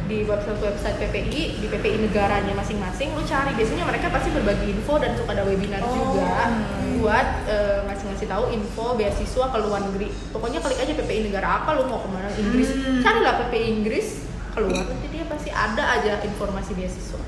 [0.03, 4.97] di website website PPI di PPI negaranya masing-masing lu cari biasanya mereka pasti berbagi info
[4.97, 6.99] dan suka ada webinar Oh, juga hmm.
[6.99, 11.69] buat eh, ngasih-ngasih tahu info beasiswa ke luar negeri pokoknya klik aja PPI negara apa
[11.73, 12.99] lu mau ke mana Inggris Hmm.
[12.99, 14.07] carilah PPI Inggris
[14.51, 17.21] keluar nanti dia pasti ada aja informasi beasiswa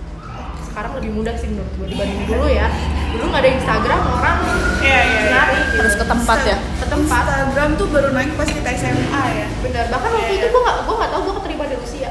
[0.65, 2.67] sekarang lebih mudah sih menurut gue dibanding dulu ya
[3.13, 4.37] dulu nggak ada Instagram orang
[4.83, 5.21] Iya, iya, iya.
[5.31, 5.75] nyari gitu.
[5.79, 6.57] Harus ke tempat ya?
[6.59, 9.47] ke tempat Instagram tuh baru naik pas kita SMA ya.
[9.61, 10.51] bener bahkan waktu Iya, itu iya.
[10.51, 12.09] gue nggak gue nggak tahu gue keterima di Rusia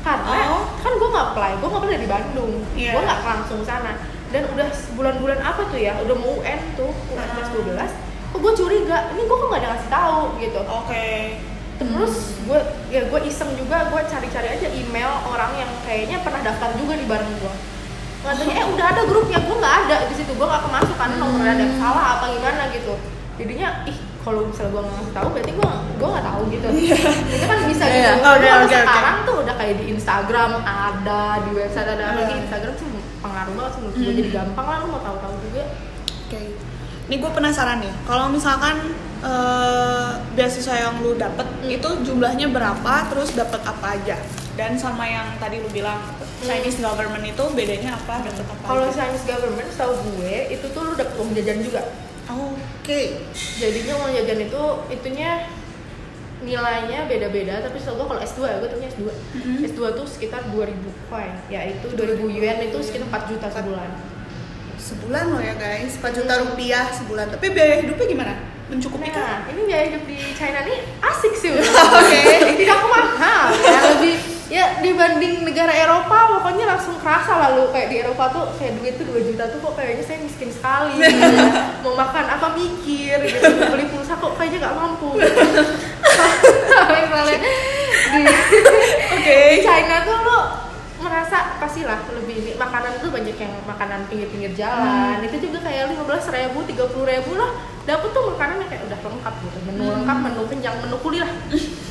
[0.00, 0.64] karena Oh.
[0.76, 2.90] kan gue nggak apply gue nggak apply dari Bandung Iya.
[2.90, 3.92] gue nggak langsung sana
[4.28, 8.52] dan udah bulan-bulan apa tuh ya udah mau UN tuh UN kelas 12 kok gue
[8.54, 11.08] curiga ini gue kok nggak ada ngasih tahu gitu Oke.
[11.74, 16.74] terus gue ya gue iseng juga gue cari-cari aja email orang yang kayaknya pernah daftar
[16.74, 17.54] juga di bareng gue
[18.24, 21.52] katanya eh udah ada grupnya gue nggak ada di situ gue nggak kemasuk karena nomornya
[21.52, 22.94] ada yang salah apa gimana gitu
[23.34, 27.58] jadinya ih kalau misalnya gue nggak tahu berarti gue gue nggak tahu gitu itu kan
[27.64, 28.12] bisa gitu Iya.
[28.18, 28.76] Kalau Oke, oke, oke.
[28.82, 32.36] sekarang tuh udah kayak di Instagram ada di website ada Iya.
[32.40, 32.86] Instagram sih
[33.20, 35.64] pengaruh banget sih menurut gue jadi gampang lah lu mau tahu-tahu juga
[36.24, 36.40] Oke.
[37.04, 37.92] Ini gue penasaran nih.
[38.02, 38.76] Kalau misalkan
[39.20, 41.68] eh, beasiswa yang lu dapet Hmm.
[41.70, 44.16] itu jumlahnya berapa, terus dapet apa aja?
[44.54, 45.98] Dan sama yang tadi lu bilang
[46.38, 48.22] Chinese government itu bedanya apa?
[48.22, 48.62] Dapet apa?
[48.64, 48.94] kalau aja?
[49.00, 51.82] Chinese government tahu gue itu tuh lu dapet uang jajan juga
[52.24, 53.18] Oke.
[53.34, 55.30] jadinya uang jajan itu itunya
[56.40, 59.02] nilainya beda-beda tapi setahu gue kalau S2 ya gue tahunya S2
[59.34, 59.56] Mhm.
[59.66, 63.90] S2 tuh sekitar 2000 coin yaitu 2000 yuan itu sekitar 4 juta sebulan
[64.76, 67.32] Sebulan loh ya guys, 4 juta rupiah sebulan.
[67.32, 68.34] Tapi biaya hidupnya gimana?
[68.68, 69.16] Mencukupi kan?
[69.16, 71.56] nah ini biaya hidup di China nih asik sih
[72.00, 72.20] Oke.
[72.52, 74.16] tidak mahal ya lebih
[74.52, 79.06] ya dibanding negara Eropa pokoknya langsung kerasa lalu kayak di Eropa tuh kayak duit tuh
[79.08, 81.00] 2 juta tuh kok kayaknya saya miskin sekali.
[81.00, 81.16] Gitu
[81.84, 83.44] mau makan apa mikir gitu.
[83.56, 85.08] Mau beli pulsa kok kayaknya nggak mampu.
[86.92, 87.38] Misalnya
[88.14, 88.22] di
[89.16, 89.38] Oke.
[89.56, 90.63] di China tuh lo
[91.24, 95.24] merasa pastilah lebih ini makanan tuh banyak yang makanan pinggir-pinggir jalan.
[95.24, 97.48] Itu juga kayak lima belas ribu tiga puluh ribu lah.
[97.88, 99.58] Dapet tuh makanan yang kayak udah lengkap gitu.
[99.64, 101.30] Menu lengkap menu kenyang menu kuliah.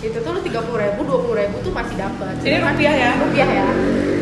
[0.05, 3.11] Itu tuh lo tiga puluh ribu dua puluh ribu tuh masih dapat Ini rupiah ya?
[3.17, 3.67] rupiah ya.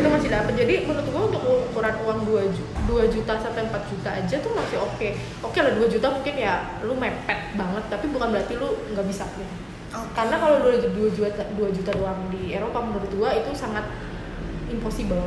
[0.00, 3.92] Itu masih dapat jadi menurut gua untuk ukuran uang 2 juta, 2 juta sampai 4
[3.92, 5.08] juta aja tuh masih oke.
[5.44, 7.84] Oke lah 2 juta mungkin ya lu mepet banget.
[7.92, 9.44] Tapi bukan berarti lu nggak bisa gitu.
[9.92, 10.08] Oke.
[10.16, 13.84] karena kalau 2 juta 2 juta doang di Eropa menurut gua itu sangat
[14.72, 15.20] impossible.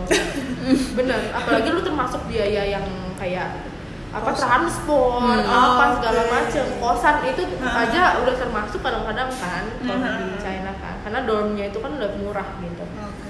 [0.98, 3.62] Bener apalagi lu termasuk biaya yang kayak
[4.10, 5.44] apa transport Hmm.
[5.44, 6.32] apa segala Oke.
[6.32, 6.66] macem.
[6.80, 7.84] Kosan itu Ah.
[7.84, 10.26] aja udah termasuk kadang-kadang kan kalau Hmm.
[10.26, 10.96] di China kan.
[11.04, 12.84] Karena dormnya itu kan udah murah gitu.
[12.84, 13.24] Oke.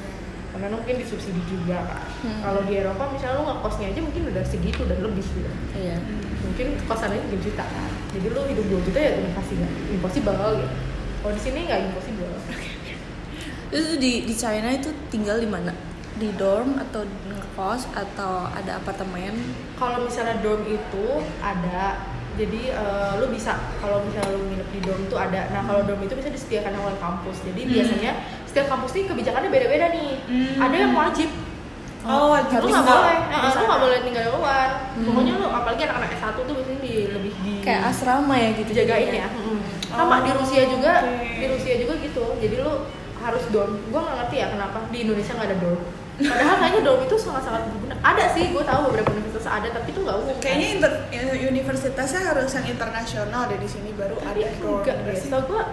[0.56, 2.40] karena mungkin disubsidi juga kan Hmm.
[2.40, 5.52] kalau di Eropa misalnya lu nggak kosnya aja mungkin udah segitu dan lebih gitu.
[5.76, 6.00] Iya.
[6.48, 10.32] Mungkin kosannya 3 juta kan jadi lu hidup 2 juta ya udah pasti nggak impossible
[10.56, 10.76] gitu.
[11.20, 12.32] Kalau di sini nggak impossible.
[13.68, 15.76] Itu di di China itu tinggal di mana
[16.16, 19.36] di dorm atau ngekos atau ada apartemen?
[19.76, 21.06] Kalau misalnya dorm itu
[21.44, 22.00] ada
[22.36, 25.48] jadi eh, lu bisa kalau misalnya lu nginep di dorm tuh ada.
[25.52, 27.44] Nah kalau dorm itu bisa disediakan oleh kampus.
[27.48, 28.12] Jadi biasanya
[28.48, 30.12] setiap kampus nih kebijakannya beda-beda nih.
[30.28, 30.56] Hmm.
[30.60, 31.30] ada yang wajib.
[32.06, 32.62] Oh, wajib.
[32.62, 33.18] Lu nggak boleh.
[33.28, 34.70] Di eh, lu nggak boleh tinggal di luar.
[34.94, 39.12] Pokoknya lu apalagi anak-anak S1 tuh biasanya di lebih di kayak asrama ya gitu dijagain
[39.12, 39.28] ya.
[39.90, 42.24] Sama di Oh, Rusia juga di Rusia juga gitu.
[42.40, 42.74] Jadi lu
[43.20, 43.80] harus dorm.
[43.90, 45.82] Gue nggak ngerti ya kenapa di Indonesia nggak ada dorm
[46.16, 47.96] padahal kayaknya dorm itu sangat-sangat berguna.
[48.00, 50.92] Ada sih gue tahu beberapa universitas ada tapi itu nggak umum Kayaknya inter,
[51.52, 55.64] universitasnya harus yang internasional deh di sini baru tapi ada enggak nggak deh setahu gue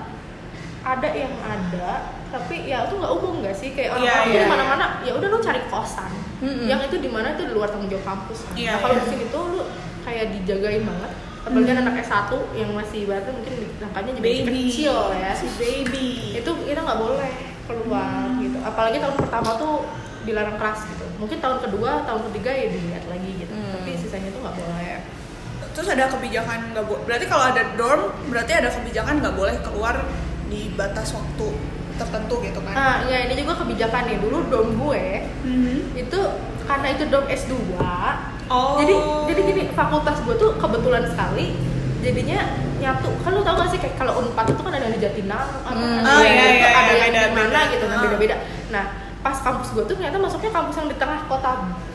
[0.82, 1.90] ada yang ada
[2.34, 3.70] tapi ya itu nggak umum nggak sih?
[3.76, 6.12] Kayak Iya, orang-orang iya, di mana-mana ya udah lu cari kosan.
[6.42, 6.66] Mm-mm.
[6.66, 8.50] yang itu di mana itu di luar tanggung jawab kampus.
[8.50, 8.54] Kan.
[8.58, 9.02] Iya, nah kalau iya.
[9.02, 9.60] di sini tuh lu
[10.02, 11.12] kayak dijagain banget.
[11.42, 14.62] Apalagi anak S1 yang masih ibaratnya mungkin angkanya masih Baby.
[14.70, 15.32] kecil ya.
[15.34, 16.06] Si baby.
[16.38, 17.30] itu kita nggak boleh
[17.66, 18.58] keluar gitu.
[18.62, 19.74] Apalagi tahun pertama tuh
[20.22, 23.72] dilarang keras gitu mungkin tahun kedua tahun ketiga ya dilihat lagi gitu Hmm.
[23.74, 24.96] tapi sisanya tuh nggak boleh
[25.72, 27.00] Terus ada kebijakan nggak boleh.
[27.02, 30.04] Berarti kalau ada dorm, berarti ada kebijakan nggak boleh keluar
[30.46, 31.48] di batas waktu
[31.94, 32.72] tertentu gitu kan?
[32.72, 35.04] nah ya ini juga kebijakan nih dulu dom gue
[35.42, 35.96] Mhm.
[35.98, 36.18] itu
[36.62, 37.52] karena itu dom S2
[38.46, 38.76] Oh.
[38.76, 38.94] jadi
[39.26, 41.56] jadi gini fakultas gue tuh kebetulan sekali
[42.00, 42.38] jadinya
[42.76, 45.56] nyatu kan lu tau gak sih kayak kalau unpad itu kan ada yang di Jatinangor
[45.62, 46.00] apa Hmm.
[46.00, 47.40] ada Oh, yang iya, itu, iya, ada iya, yang di beda-beda.
[47.48, 48.02] mana gitu nah Ah.
[48.22, 48.36] Beda
[48.70, 48.84] nah
[49.18, 51.50] pas kampus gue tuh ternyata masuknya kampus yang di tengah kota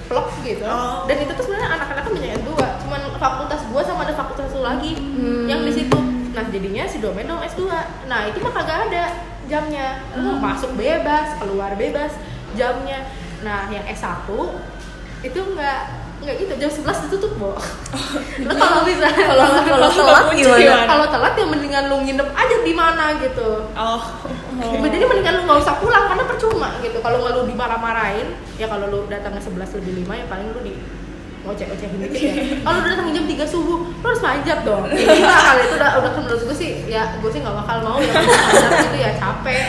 [0.08, 1.04] blok gitu Oh.
[1.04, 4.96] dan itu tuh sebenarnya anak-anaknya punya S2 cuman fakultas gue sama ada fakultas satu lagi
[4.96, 5.44] Hmm.
[5.46, 6.00] yang di situ
[6.32, 7.68] nah jadinya si domain dong S2
[8.06, 9.04] nah itu mah kagak ada
[9.46, 10.40] jamnya lu Hmm.
[10.40, 12.16] masuk bebas keluar bebas
[12.54, 13.04] jamnya
[13.40, 14.28] nah yang S1
[15.20, 17.52] itu enggak enggak gitu jam 11 ditutup bo.
[18.48, 19.06] Lu kalau bisa.
[19.06, 20.86] Kalau kalau telat gimana?
[20.90, 23.50] kalau telat ya mendingan lu nginep aja di mana gitu.
[23.78, 24.02] Oh.
[24.82, 26.98] jadi mendingan lu nggak usah pulang karena percuma gitu.
[27.06, 30.74] Kalau nggak lu dimarah-marahin ya kalau lu datangnya 11 lebih 5 ya paling lu di
[31.48, 32.34] ngoceh-ngocehin dikit ya.
[32.60, 33.80] Kalau udah datang jam 3 subuh?
[33.88, 34.84] Lu harus manjat dong.
[34.90, 35.08] Gila
[35.42, 38.72] kali itu udah udah menurut gue sih ya gue sih nggak bakal mau ya manjat
[38.84, 39.64] gitu ya capek.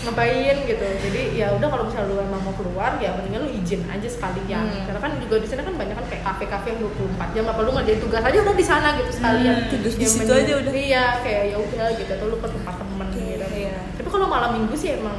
[0.00, 0.86] Ngapain gitu.
[1.00, 4.64] Jadi ya udah kalau misalnya lu emang mau keluar ya mendingan lu izin aja sekalian.
[4.68, 4.84] Hmm.
[4.84, 7.70] karena kan juga di sana kan banyak kan kayak kafe-kafe yang 24 jam apa lu
[7.72, 9.56] ngerjain tugas aja udah di sana gitu sekalian.
[9.62, 10.72] Hmm, di Ya situ mending- aja udah.
[10.74, 13.46] iya kayak ya udah gitu atau lu ke tempat temen gitu.
[13.50, 13.76] iya.
[13.90, 15.16] tapi kalau malam minggu sih emang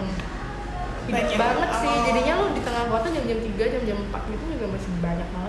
[1.05, 1.35] Banyak.
[1.35, 1.89] banget sih.
[1.89, 2.01] Oh.
[2.05, 5.48] jadinya lu di tengah kota jam-jam 3, jam-jam 4 gitu juga masih banyak banget.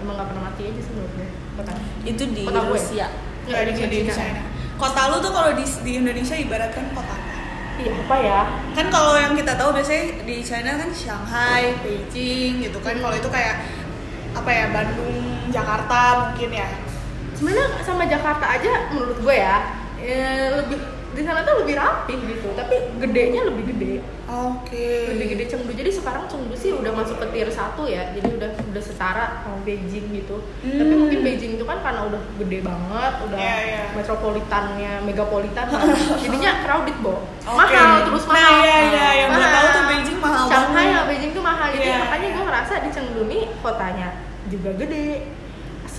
[0.00, 2.72] emang gak pernah mati aja sih menurut gue kota itu di Kota gue.
[2.76, 3.08] Rusia
[3.40, 4.42] Nggak di, China.
[4.78, 7.28] Kota lu tuh kalau di, di Indonesia ibaratkan kota apa?
[7.80, 8.40] iya apa ya
[8.76, 12.94] Kan kalau yang kita tahu biasanya di China kan Shanghai, Beijing gitu kan.
[13.00, 13.64] Kalau itu kayak
[14.30, 15.16] apa ya Bandung,
[15.50, 16.68] Jakarta mungkin ya.
[17.34, 19.56] sebenarnya sama Jakarta aja menurut gue ya
[19.98, 20.78] eh, lebih
[21.20, 25.10] di sana tuh lebih rapih gitu tapi gedenya lebih gede Oke.
[25.10, 28.50] lebih gede Chengdu jadi sekarang Chengdu sih udah masuk ke tier 1 ya jadi udah
[28.64, 30.96] udah setara sama Beijing gitu tapi Hmm.
[30.98, 33.82] mungkin Beijing itu kan karena udah gede banget udah Iya, iya.
[33.92, 35.80] metropolitannya megapolitan kan.
[36.22, 37.52] jadinya crowded bo Oke.
[37.54, 39.52] mahal terus Nah, mahal iya, iya, yang gue Mahal.
[39.52, 41.04] tahu tuh Beijing mahal Shanghai banget.
[41.06, 42.34] Beijing tuh mahal jadi Iya, makanya iya.
[42.34, 44.08] gue ngerasa di Chengdu nih kotanya
[44.48, 45.08] juga gede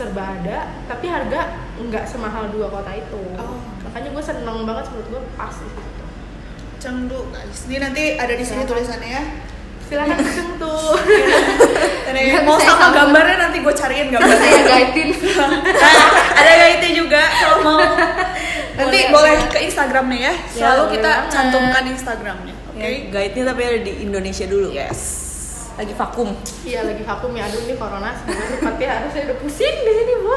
[0.02, 0.58] serba ada
[0.90, 1.42] tapi harga
[1.78, 3.62] nggak semahal dua kota itu Oh.
[3.86, 5.90] makanya gue seneng banget menurut gue pas di situ
[6.82, 7.70] Chengdu guys.
[7.70, 9.24] Ini nanti ada di sini tulisannya ya.
[9.86, 10.98] Chengdu
[12.10, 14.42] Dan Nanti mau sama gambarnya nanti gue cariin gambarnya.
[14.42, 15.10] saya guidein
[15.78, 15.94] Nah,
[16.34, 17.78] ada guide juga kalau mau.
[18.82, 20.34] Nanti Boleh, ke Instagramnya ya.
[20.50, 22.56] Selalu boleh kita cantumkan Instagramnya.
[22.74, 22.82] Oke.
[22.82, 25.31] Ya, guide-nya tapi ada di Indonesia dulu Yes.
[25.76, 26.30] Lagi vakum
[26.62, 30.14] Iya lagi vakum ya, aduh ini corona semoga ya, aduh saya udah pusing di sini
[30.20, 30.36] bu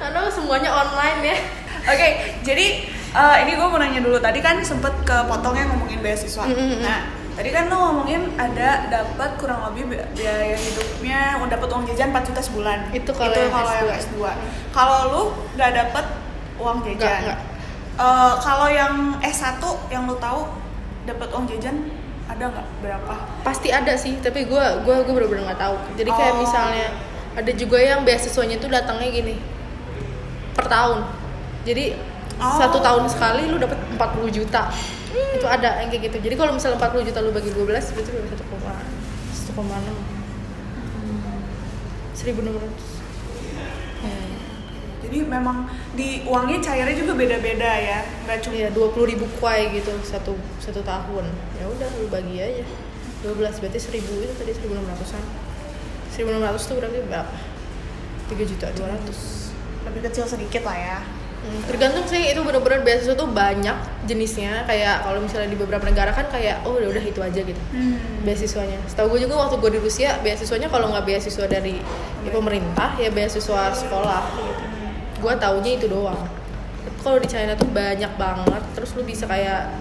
[0.00, 1.38] Aduh semuanya online ya
[1.84, 2.08] Oke,
[2.40, 2.66] jadi
[3.12, 6.48] eh, ini gue mau nanya dulu tadi kan sempet kepotongnya ngomongin beasiswa.
[6.48, 6.80] Mm, mm, mm.
[6.80, 6.98] Nah,
[7.36, 12.08] tadi kan lo ngomongin ada dapat kurang lebih bi- biaya hidupnya, mau dapat uang jajan
[12.08, 12.78] 4 juta sebulan.
[12.96, 13.68] Itu kalau yang yang
[14.00, 14.00] S2.
[14.00, 14.16] S2.
[14.72, 15.22] Kalau lu
[15.60, 16.06] nggak dapat
[16.56, 17.20] uang jajan.
[18.00, 19.60] Eh, kalau yang S1
[19.92, 20.48] yang lu tahu
[21.04, 21.76] dapat uang jajan
[22.24, 22.66] ada nggak?
[22.80, 23.14] Berapa?
[23.44, 25.76] Pasti ada sih, tapi gue gua, gua bener-bener gak tahu.
[26.00, 26.40] Jadi kayak Oh.
[26.40, 26.86] misalnya
[27.34, 29.36] ada juga yang beasiswanya tuh datangnya gini
[30.54, 31.04] Per tahun.
[31.66, 31.94] Jadi
[32.40, 32.56] Oh.
[32.58, 34.72] satu tahun sekali lu dapat 40 juta.
[35.14, 36.18] Itu ada yang kayak gitu.
[36.24, 38.72] Jadi kalau misalnya 40 juta lu bagi 12 berarti berapa?
[39.34, 39.94] 1,1,6
[42.14, 42.93] 1600
[45.04, 49.92] Jadi memang di uangnya cairnya juga beda-beda ya, nggak cuma Iya, 20 ribu kuai gitu
[50.00, 51.26] satu satu tahun.
[51.60, 52.64] Ya udah lu bagi aja.
[53.24, 55.24] 12 berarti 1000 itu tadi 1600-an.
[56.12, 57.34] 1600 tuh berarti berapa?
[58.30, 59.44] 3 juta 200.
[59.84, 60.98] lebih kecil sedikit lah ya.
[61.44, 63.76] Hmm, tergantung sih itu bener-bener beasiswa tuh banyak
[64.08, 67.62] jenisnya kayak kalau misalnya di beberapa negara kan kayak oh udah udah itu aja gitu
[68.24, 68.80] beasiswanya.
[68.88, 71.84] Setahu gue juga waktu gue di Rusia beasiswanya kalau nggak beasiswa dari
[72.24, 74.64] ya, pemerintah ya beasiswa sekolah gitu.
[75.24, 76.20] Gue taunya itu doang.
[77.00, 78.62] Kalau di China tuh banyak banget.
[78.76, 79.72] Terus lu bisa kayak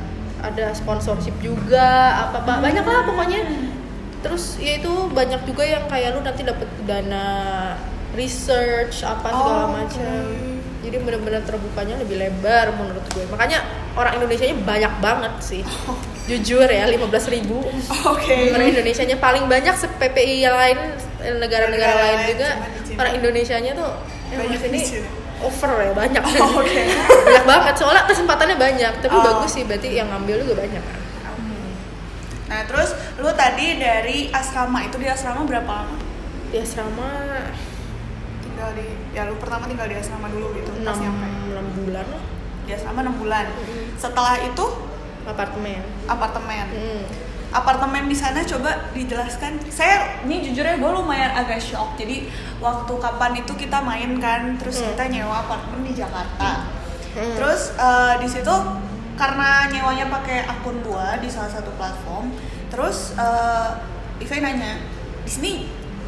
[0.43, 1.88] ada sponsorship juga
[2.19, 3.47] apa apa banyak lah pokoknya
[4.19, 7.27] terus ya itu banyak juga yang kayak lu nanti dapat dana
[8.12, 10.84] research apa segala Oh, macam oke.
[10.84, 13.63] jadi benar-benar terbukanya lebih lebar menurut gue makanya
[13.95, 15.63] orang Indonesia nya banyak banget sih
[16.27, 17.63] jujur ya 15.000 ribu
[18.03, 18.51] Oke.
[18.51, 20.77] orang Indonesia nya paling banyak se PPI yang lain
[21.23, 22.49] eh, negara-negara Negara lain juga
[22.99, 23.91] orang Indonesia nya tuh
[24.27, 24.79] yang Banyak sini.
[25.43, 26.82] Over ya banyak Oh, oke.
[27.27, 29.23] banyak banget soalnya kesempatannya banyak tapi Oh.
[29.23, 30.99] bagus sih berarti yang ngambil juga banyak kan
[32.43, 35.97] Nah terus lu tadi dari asrama itu di asrama berapa lama?
[36.47, 37.10] di asrama
[38.39, 41.25] Tinggal di ya lu pertama tinggal di asrama dulu gitu pas 6, nyampe.
[41.49, 42.23] 6 bulan lah
[42.63, 43.45] Di asrama 6 bulan.
[43.49, 43.86] Mm-mm.
[43.95, 44.65] Setelah itu
[45.23, 46.67] apartemen apartemen.
[46.69, 47.03] Mm.
[47.53, 49.61] Apartemen di sana coba dijelaskan.
[49.69, 51.93] Saya ini jujur ya gue lumayan agak shock.
[51.95, 52.25] Jadi
[52.57, 54.89] waktu kapan itu kita main kan, terus Hmm.
[54.91, 56.65] kita nyewa apartemen di Jakarta.
[57.13, 57.33] Hmm.
[57.37, 58.55] Terus eh, di situ
[59.13, 62.33] karena nyewanya pakai akun gua di salah satu platform,
[62.73, 63.69] terus eh
[64.17, 64.81] Ive nanya
[65.21, 65.51] di sini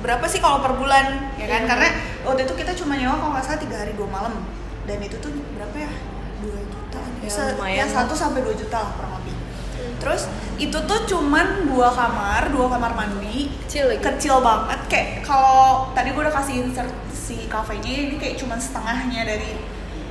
[0.02, 1.66] berapa sih kalau per bulan ya kan?
[1.66, 1.70] Hmm.
[1.70, 1.88] Karena
[2.26, 4.34] waktu itu kita cuma nyewa kalau nggak salah tiga hari dua malam
[4.90, 5.92] dan itu tuh berapa ya?
[6.42, 7.02] Dua juta.
[7.26, 9.25] Ya, ya, satu sampai dua juta lah kurang lebih.
[10.06, 14.80] Terus itu tuh cuman dua kamar, dua kamar mandi, kecil lagi kecil banget.
[14.86, 19.58] Kayak kalau tadi gue udah kasih insert si kafenya ini kayak cuman setengahnya dari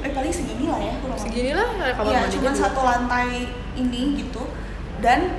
[0.03, 2.61] eh paling segini lah ya kurang segini lah kamar Iya, mandinya cuma juga.
[2.61, 3.29] satu lantai
[3.75, 4.43] ini gitu.
[4.99, 5.31] Dan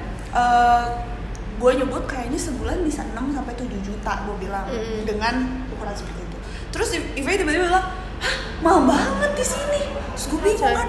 [1.55, 5.03] gue nyebut kayaknya sebulan bisa 6 sampai 7 juta gue bilang Mm-mm.
[5.03, 5.35] dengan
[5.71, 6.37] ukuran seperti itu.
[6.67, 7.87] Terus Ive tiba-tiba bilang,
[8.19, 10.87] "Hah, mahal banget di sini." Terus gue bingung kan,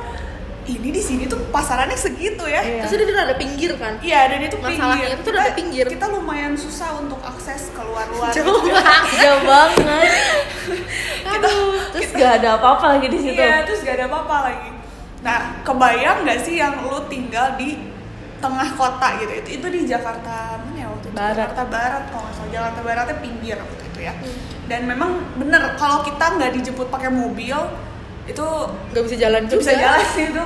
[0.67, 2.61] ini di sini tuh pasarannya segitu ya.
[2.63, 2.83] Iya.
[2.85, 5.23] terus dia ada pinggir kan Iya, dan itu Masalahnya pinggir.
[5.23, 5.85] itu udah ada pinggir.
[5.87, 8.35] Kita lumayan susah untuk akses keluar luar.
[8.35, 8.75] jauh gitu.
[8.75, 9.79] banget jauh banget
[11.27, 11.49] Kita,
[11.95, 14.71] terus gak ada apa-apa lagi di situ Iya, terus gak ada apa-apa lagi.
[15.27, 17.75] Nah, kebayang nggak sih yang lu tinggal di
[18.39, 19.33] tengah kota gitu?
[19.43, 21.17] Itu itu di Jakarta mana ya waktu itu?
[21.19, 21.35] Barat.
[21.51, 22.51] Jakarta Barat kalau nggak salah.
[22.55, 24.15] Jakarta Baratnya pinggir waktu itu ya.
[24.15, 24.35] Hmm.
[24.67, 27.59] Dan memang bener kalau kita nggak dijemput pakai mobil
[28.27, 28.47] itu
[28.91, 30.01] nggak bisa jalan juga bisa jalan.
[30.09, 30.43] Sih itu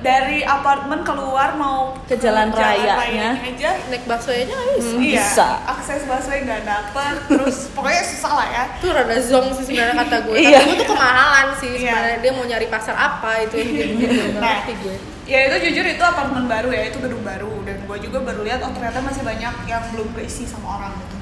[0.00, 2.94] dari apartemen keluar mau Ke jalan rayanya.
[2.94, 4.86] rayanya aja naik bakso aja nggak bisa.
[4.86, 5.48] Hmm, iya, bisa.
[5.66, 7.14] akses busway nggak dapet.
[7.26, 8.64] Terus pokoknya susah lah ya.
[8.76, 10.34] Itu rada zong sih sebenarnya kata gue.
[10.36, 10.50] Iya.
[10.54, 11.78] tapi gue tuh kemahalan sih Iya.
[11.80, 12.16] sebenarnya.
[12.20, 14.42] Dia mau nyari pasar apa itu yang gitu gitu Nah.
[14.60, 14.96] ngerti gue.
[15.24, 16.82] ya itu jujur itu apartemen baru ya.
[16.86, 17.52] Itu gedung baru.
[17.64, 21.16] Dan gue juga baru lihat oh ternyata masih banyak yang belum keisi sama orang gitu.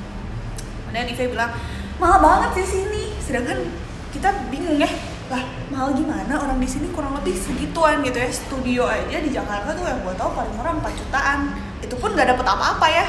[0.82, 1.50] Kemudian Ive bilang
[1.96, 3.04] mahal banget di sini.
[3.16, 3.62] Sedangkan
[4.10, 4.90] kita bingung ya
[5.32, 5.42] lah
[5.72, 6.32] mahal gimana?
[6.36, 8.28] Orang di sini kurang lebih segituan gitu ya.
[8.28, 11.38] Studio aja di Jakarta tuh yang gue tahu paling murah 4 jutaan.
[11.80, 13.06] Itu pun gak dapet apa-apa ya.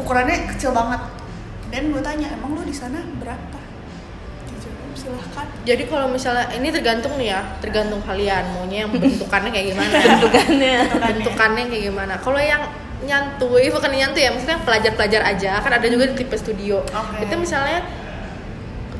[0.00, 1.04] Ukurannya kecil banget.
[1.68, 3.60] Dan gue tanya emang lu di sana berapa?
[4.48, 5.46] Dijawab, silahkan.
[5.68, 10.76] Jadi kalau misalnya ini tergantung nih ya tergantung kalian maunya yang bentukannya kayak gimana bentukannya
[10.96, 11.64] bentukannya.
[11.68, 12.14] kayak gimana.
[12.24, 12.62] Kalau yang
[13.04, 15.60] nyantui bukan nyantui ya maksudnya pelajar-pelajar aja.
[15.60, 16.80] Kan ada juga tipe studio.
[16.80, 17.28] Oke.
[17.28, 17.84] itu misalnya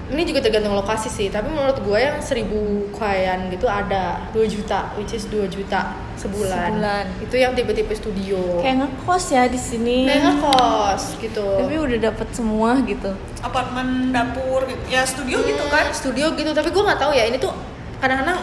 [0.08, 2.56] ini juga tergantung lokasi sih tapi menurut gue yang seribu
[2.90, 7.04] koin gitu ada 2 juta which is 2 juta sebulan, Sebulan.
[7.22, 8.58] itu yang tipe-tipe studio.
[8.58, 10.02] Kayak ngekos ya di sini.
[10.02, 11.46] Kayak ngekos gitu.
[11.62, 13.14] Tapi udah dapet semua gitu.
[13.38, 14.82] Apartemen dapur gitu.
[14.88, 15.84] Ya studio gitu Hmm, kan?
[15.94, 16.50] studio gitu.
[16.50, 17.54] Tapi gue nggak tahu ya ini tuh
[18.02, 18.34] kadang-kadang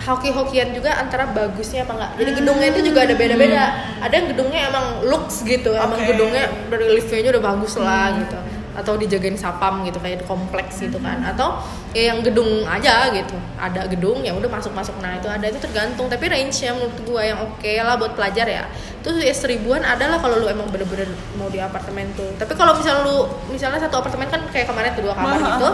[0.00, 3.64] hoki-hokian juga antara bagusnya apa enggak jadi gedungnya itu juga ada beda-beda.
[4.00, 6.08] Ada yang gedungnya emang looks gitu emang Oke.
[6.10, 8.38] gedungnya dari liftnya udah bagus lah gitu
[8.76, 11.22] atau dijagain sapam gitu kayak di kompleks gitu kan.
[11.22, 11.58] Atau
[11.96, 13.36] ya yang gedung aja gitu.
[13.58, 16.06] Ada gedung ya udah masuk masuk nah itu ada itu tergantung.
[16.06, 18.64] Tapi range nya menurut gua yang oke lah buat pelajar ya.
[19.00, 22.30] Itu ya seribuan ada lah kalau lu emang bener-bener mau di apartemen tuh.
[22.38, 25.50] Tapi kalau misal lu misalnya satu apartemen kan kayak kemarin tuh dua kamar Mahal.
[25.56, 25.70] gitu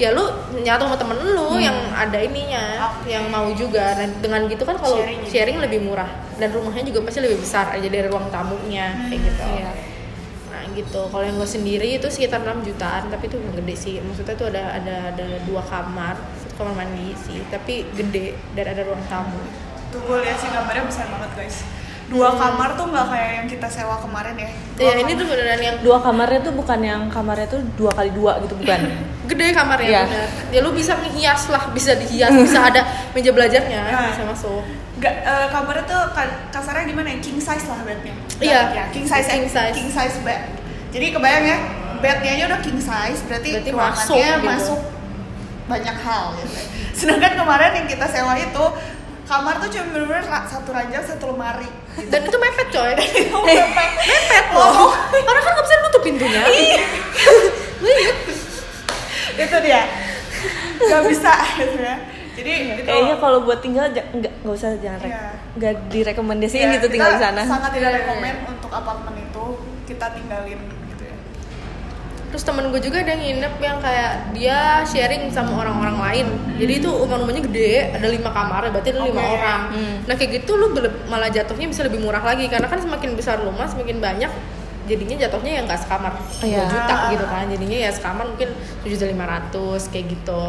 [0.00, 0.24] ya lu
[0.64, 3.12] nyatu sama temen lu yang ada ininya Oke.
[3.12, 3.94] yang mau juga.
[3.94, 6.08] Dan dengan gitu kan kalau Sharing sharing, lebih murah.
[6.40, 9.42] Dan rumahnya juga pasti lebih besar aja dari ruang tamunya kayak gitu.
[9.46, 9.70] Iya.
[10.74, 14.46] Gitu kalau yang gue sendiri itu sekitar 6 jutaan tapi itu gede sih maksudnya tuh
[14.46, 19.40] ada ada ada dua kamar satu kamar mandi sih tapi gede dan ada ruang tamu
[19.88, 21.56] Tuh gue lihat sih gambarnya besar banget guys.
[22.08, 24.48] Dua kamar tuh nggak kayak yang kita sewa kemarin ya.
[24.72, 25.20] Dua ya ini kamar.
[25.20, 28.80] tuh beneran yang dua kamarnya tuh bukan yang kamarnya tuh dua kali dua gitu bukan
[29.28, 30.02] gede kamarnya Iya.
[30.02, 30.28] bener.
[30.48, 32.80] ya lu bisa ngehias lah bisa dihias bisa ada
[33.12, 34.08] meja belajarnya Nah.
[34.08, 34.64] bisa masuk
[34.96, 37.18] Nggak, eh, kamarnya tuh ka- kasarnya gimana ya?
[37.18, 38.14] King size lah bednya.
[38.38, 38.60] Iya.
[38.70, 39.26] Ya, king size.
[39.26, 39.34] ya.
[39.34, 39.74] King size.
[39.74, 40.40] King size bed.
[40.92, 41.58] Jadi kebayang ya,
[41.98, 44.44] bednya aja udah king size, berarti, Berarti ruangannya masuk gitu.
[44.44, 44.80] masuk
[45.64, 46.58] banyak hal gitu.
[46.92, 48.64] Sedangkan kemarin yang kita sewa itu
[49.22, 51.68] kamar tuh cuma bener-bener satu ranjang satu lemari.
[51.92, 52.08] Gitu.
[52.08, 52.92] dan itu mepet coy
[53.48, 54.96] mepet, mepet loh.
[55.12, 56.84] orang kan nggak bisa nutup pintunya inget.
[59.38, 59.82] itu dia.
[60.82, 61.96] Gak bisa gitu ya.
[62.32, 65.24] Jadi itu kayaknya kalau buat tinggal nggak nggak usah jangan rek Iya.
[65.52, 69.44] nggak direkomendasiin Ya, gitu tinggal di sana Sangat tidak rekomend untuk apartemen itu
[69.84, 70.81] kita tinggalin gitu.
[72.32, 76.26] Terus temen gue juga ada nginep yang kayak dia sharing sama orang-orang lain
[76.56, 79.32] jadi itu rumah-rumahnya gede ada lima kamar berarti ada lima Oke.
[79.36, 79.96] orang Hmm.
[80.08, 80.72] nah kayak gitu lu
[81.12, 84.32] malah jatuhnya bisa lebih murah lagi karena kan semakin besar rumah semakin banyak
[84.88, 86.10] jadinya jatuhnya yang nggak sekamar.
[86.42, 88.48] 2 juta gitu kan jadinya ya sekamar mungkin
[88.82, 90.42] tujuh juta lima ratus kayak gitu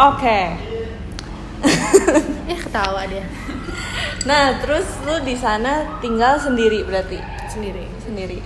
[0.00, 0.40] Oke.
[2.48, 3.26] eh ketawa dia
[4.22, 7.18] Nah, terus lu di sana tinggal sendiri berarti?
[7.50, 8.38] sendiri Sendiri.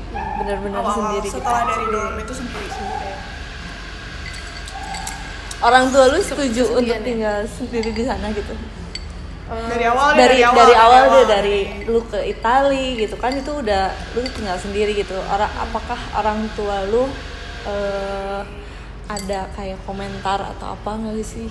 [0.44, 1.36] Awal-awal sendiri gitu.
[1.40, 2.68] setelah dari dorm itu sendiri
[5.56, 7.00] Orang tua lu setuju untuk ya.
[7.00, 8.52] tinggal sendiri di sana gitu?
[9.46, 13.30] Eh, dari awal dia, dari dari awal dari deh dari lu ke Itali gitu kan
[13.30, 17.06] itu udah lu tinggal sendiri gitu orang apakah orang tua lu
[17.62, 18.42] eh,
[19.06, 21.46] ada kayak komentar atau apa nggak sih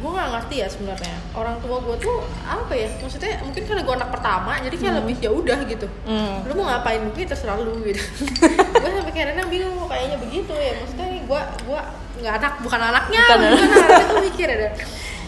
[0.00, 1.14] gue nggak ngerti ya sebenarnya.
[1.32, 2.88] Orang tua gue tuh apa ya?
[2.96, 5.86] Maksudnya mungkin karena gue anak pertama jadi kayak lebih ya udah gitu.
[6.08, 6.40] Hmm.
[6.44, 7.04] lu mau ngapain?
[7.12, 8.00] Gue terserah lu gitu.
[8.80, 10.72] Gue sampai kayak kadang bingung kayaknya begitu ya?
[10.80, 11.80] Maksudnya gue gue
[12.20, 13.76] nggak anak bukan anaknya Bukan bukan, anak.
[13.76, 14.68] anaknya tuh mikir ada.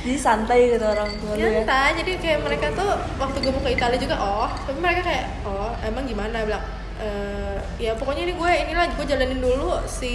[0.03, 1.63] Jadi santai gitu orang tua lu ya.
[1.95, 5.71] Jadi kayak mereka tuh waktu gue mau ke Italia juga oh tapi mereka kayak oh
[5.85, 6.43] emang gimana?
[6.43, 6.65] Bilang
[6.99, 10.15] "Eh, ya pokoknya ini gue inilah gue jalanin dulu si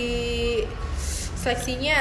[1.37, 1.97] seleksinya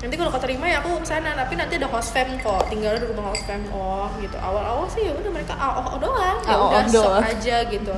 [0.00, 3.04] nanti kalau keterima ya aku ke sana tapi nanti ada host fam kok tinggal di
[3.04, 3.60] rumah host fam.
[3.68, 4.32] Oh gitu.
[4.40, 6.40] Awal-awal sih ya udah mereka ah oh, oh doang.
[6.40, 7.94] Ya Ah, oh, udah oh sok aja gitu.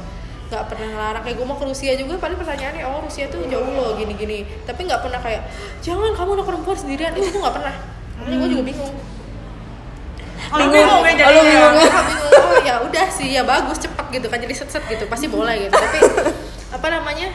[0.51, 1.23] Nggak pernah ngelarang.
[1.23, 4.43] Kayak gue mau ke Rusia juga paling pertanyaannya oh Rusia tuh jauh loh gini-gini.
[4.67, 5.47] Tapi nggak pernah kayak
[5.79, 7.15] jangan kamu anak perempuan sendirian.
[7.15, 7.75] Itu nggak pernah.
[8.19, 8.95] Makanya gue juga bingung.
[10.53, 11.01] Oh, lu Bingung.
[11.01, 11.43] bingung ya Oh, lu jadinya.
[11.49, 11.75] bingung.
[11.79, 12.43] Bingung.
[12.43, 15.71] Oh ya udah sih ya bagus cepet gitu kan jadi set set gitu pasti boleh
[15.71, 15.73] gitu.
[15.79, 15.99] Tapi
[16.75, 17.31] apa namanya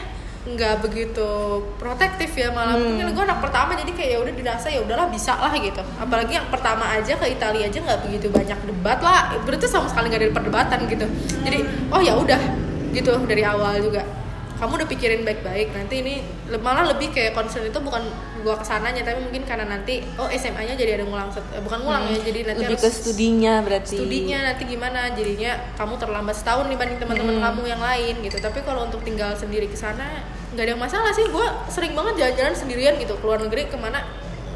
[0.48, 1.28] nggak begitu
[1.76, 2.94] protektif ya malah Hmm.
[2.94, 5.82] mungkin gue anak pertama jadi kayak ya udah dirasa ya udahlah bisa lah gitu.
[5.96, 9.36] Apalagi yang pertama aja ke Italia aja nggak begitu banyak debat lah.
[9.40, 11.06] Berarti sama sekali nggak ada perdebatan gitu.
[11.42, 12.40] Jadi oh ya udah
[12.90, 14.02] gitu dari awal juga.
[14.54, 16.14] Kamu udah pikirin baik-baik nanti ini
[16.56, 18.02] malah lebih kayak concern itu bukan
[18.38, 21.78] gua ke sananya tapi mungkin karena nanti oh SMA-nya jadi ada ngulang set- eh, bukan
[21.78, 23.94] ngulang ya jadi nanti lebih harus ke studinya berarti.
[23.94, 27.44] studinya nanti gimana jadinya kamu terlambat setahun dibanding teman-teman Hmm.
[27.44, 28.36] kamu yang lain gitu.
[28.36, 31.26] Tapi kalau untuk tinggal sendiri ke sana nggak ada masalah sih.
[31.28, 34.04] Gue sering banget jalan-jalan sendirian gitu keluar negeri ke mana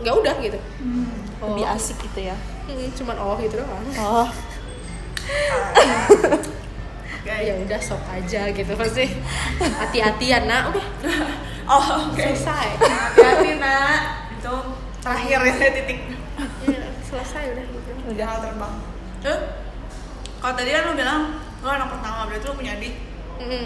[0.03, 0.59] nggak udah gitu.
[1.43, 2.37] Oh, lebih asik gitu ya?
[2.71, 3.87] Hmm, cuman oh gitu doang.
[3.99, 4.29] Oh.
[7.43, 9.07] Ya udah sok aja gitu pasti.
[9.59, 10.71] Hati-hatian nak.
[10.71, 10.87] Udah.
[11.63, 12.19] Oh oke.
[12.19, 12.75] Selesai.
[12.83, 14.27] Hati-hati nak.
[14.35, 14.51] Itu
[14.99, 15.99] terakhir ya titik.
[16.67, 17.91] Ya, selesai udah gitu.
[18.11, 18.27] Udah.
[18.27, 18.75] Hal terbang
[19.23, 19.41] Terus,
[20.43, 22.95] kalau tadi kan lu bilang lu anak pertama berarti lu punya adik.
[23.39, 23.65] Mm-mm.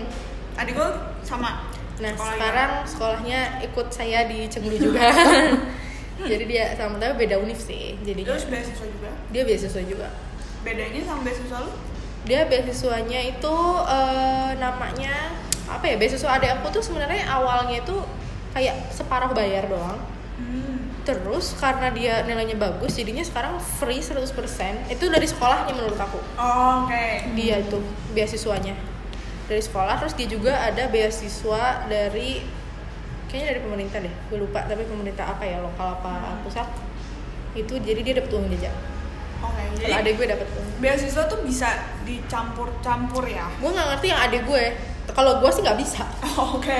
[0.61, 0.89] adik lu
[1.25, 1.65] sama
[1.97, 2.37] Nah Sekolahnya.
[2.37, 5.01] sekarang sekolahnya ikut saya di Cengli juga.
[6.17, 7.97] Jadi dia sama tapi beda univ sih.
[8.01, 10.09] Jadi terus beasiswa juga dia beasiswa juga.
[10.61, 11.71] bedanya sama beasiswa lu
[12.27, 13.55] Dia beasiswanya itu
[13.87, 15.31] eh, namanya
[15.65, 15.95] apa ya?
[15.95, 17.97] Beasiswa adik aku tuh sebenarnya awalnya itu
[18.51, 20.01] kayak separuh bayar doang.
[20.37, 21.05] hmm.
[21.07, 24.27] Terus karena dia nilainya bagus, jadinya sekarang free 100%
[24.91, 26.19] Itu dari sekolahnya menurut aku.
[26.35, 27.07] oh, oke
[27.39, 27.79] Dia itu
[28.11, 28.75] beasiswanya
[29.47, 29.95] dari sekolah.
[30.03, 32.43] Terus dia juga ada beasiswa dari
[33.31, 34.15] kayaknya dari pemerintah deh.
[34.31, 36.67] Gue lupa tapi pemerintah apa ya lokal apa pusat.
[37.57, 38.75] Itu jadi dia dapat uang jajan.
[39.37, 40.69] oke Kalau jadi adek gue dapat uang.
[40.81, 41.69] beasiswa tuh bisa
[42.09, 44.65] dicampur-campur ya Gue nggak ngerti yang adek gue.
[45.15, 46.03] Kalau gue sih nggak bisa.
[46.25, 46.77] Oh, oke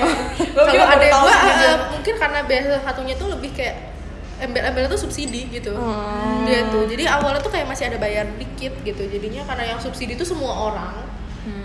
[0.53, 3.97] Kalau adek gue eh, mungkin karena beasiswa satunya tuh lebih kayak
[4.37, 5.73] embel-embelnya tuh subsidi gitu.
[5.73, 6.45] Hmm.
[6.45, 6.85] Dia tuh.
[6.85, 9.01] Jadi awalnya tuh kayak masih ada bayar dikit gitu.
[9.09, 10.93] Jadinya karena yang subsidi tuh semua orang.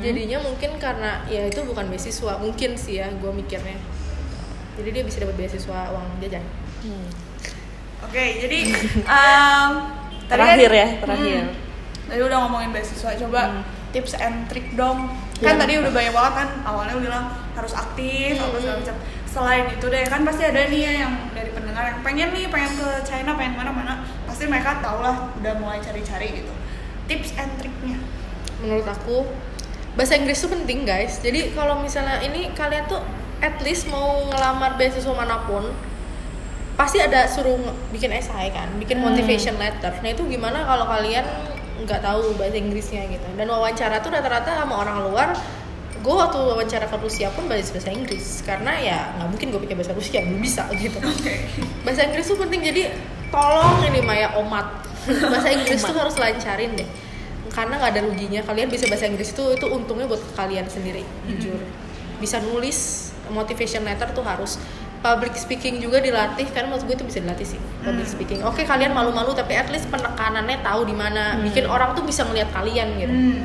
[0.01, 3.79] Jadinya mungkin karena ya itu bukan beasiswa, mungkin sih ya gue mikirnya.
[4.73, 6.45] Jadi dia bisa dapat beasiswa uang jajan.
[6.83, 7.07] Hmm.
[8.03, 8.59] oke jadi
[9.05, 9.71] um,
[10.25, 11.43] tadi Terakhir kan- ya, terakhir.
[11.45, 11.55] Hmm,
[12.05, 13.63] tadi udah ngomongin beasiswa coba Hmm.
[13.91, 15.07] tips and trick dong
[15.39, 15.61] kan Ya.
[15.61, 18.83] tadi udah banyak banget kan awalnya bilang harus aktif apa segala Hmm.
[18.83, 22.45] macam selain itu deh kan pasti ada nih ya yang dari pendengar yang pengen nih
[22.49, 26.53] pengen ke China pengen mana mana pasti mereka tau lah udah mulai cari-cari gitu
[27.07, 28.03] tips and triknya
[28.59, 29.31] menurut aku
[29.93, 31.21] bahasa Inggris tuh penting guys.
[31.21, 33.01] Jadi kalau misalnya ini kalian tuh
[33.43, 35.67] at least mau ngelamar beasiswa mana pun
[36.73, 37.61] pasti ada suruh
[37.93, 39.13] bikin esai kan bikin Hmm.
[39.13, 39.93] motivation letter.
[40.01, 41.27] Nah itu gimana kalau kalian
[41.85, 43.27] nggak tahu bahasa Inggrisnya gitu?
[43.37, 45.29] Dan wawancara tuh rata-rata sama orang luar.
[46.03, 48.43] Gue waktu wawancara ke Rusia pun bahasa bahasa Inggris.
[48.43, 50.99] Karena ya nggak mungkin gue pakai bahasa Rusia belum bisa gitu.
[50.99, 51.35] Oke.
[51.85, 52.83] Bahasa Inggris tuh penting jadi
[53.29, 54.67] tolong ini Maya omat.
[55.35, 56.87] Bahasa Inggris tuh harus lancarin deh
[57.53, 61.61] karena nggak ada ruginya kalian bisa bahasa Inggris itu itu untungnya buat kalian sendiri jujur.
[62.19, 64.57] Bisa nulis motivation letter tuh harus
[65.03, 68.41] public speaking juga dilatih karena menurut gue itu bisa dilatih sih public speaking.
[68.47, 72.49] Oke kalian malu-malu tapi at least penekanannya tahu di mana bikin orang tuh bisa ngeliat
[72.55, 73.13] kalian gitu.
[73.13, 73.41] Hmm.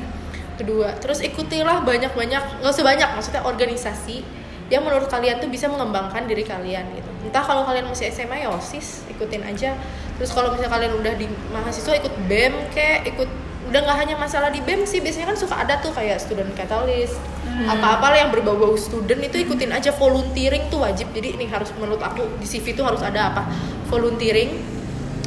[0.58, 4.26] kedua terus ikutilah banyak-banyak nggak usah banyak maksudnya organisasi
[4.74, 7.10] yang menurut kalian tuh bisa mengembangkan diri kalian gitu.
[7.24, 9.78] Entah kalau kalian masih SMA ya osis ikutin aja.
[10.20, 13.30] Terus kalau misalnya kalian udah di mahasiswa ikut bem kayak ikut
[13.68, 17.20] udah nggak hanya masalah di bem sih biasanya kan suka ada tuh kayak student catalyst
[17.66, 21.10] apa-apa lah yang berbau-bau student itu ikutin aja volunteering tuh wajib.
[21.10, 23.50] Jadi ini harus menurut aku di CV tuh harus ada apa?
[23.90, 24.62] Volunteering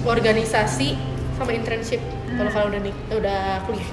[0.07, 0.95] organisasi
[1.35, 1.99] sama internship.
[2.39, 3.91] Kalau kalau udah nih udah kuliah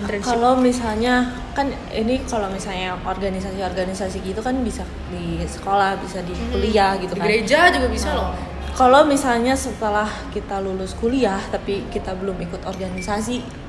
[0.00, 0.24] internship.
[0.24, 6.96] Kalau misalnya kan ini kalau misalnya organisasi-organisasi gitu kan bisa di sekolah, bisa di kuliah
[6.96, 7.26] gitu di kan.
[7.28, 8.32] gereja juga bisa loh.
[8.74, 13.63] Kalau misalnya setelah kita lulus kuliah tapi kita belum ikut organisasi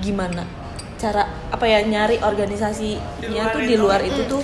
[0.00, 0.46] gimana?
[0.98, 3.70] Cara apa ya nyari organisasinya Di tuh itu.
[3.70, 4.42] di luar itu tuh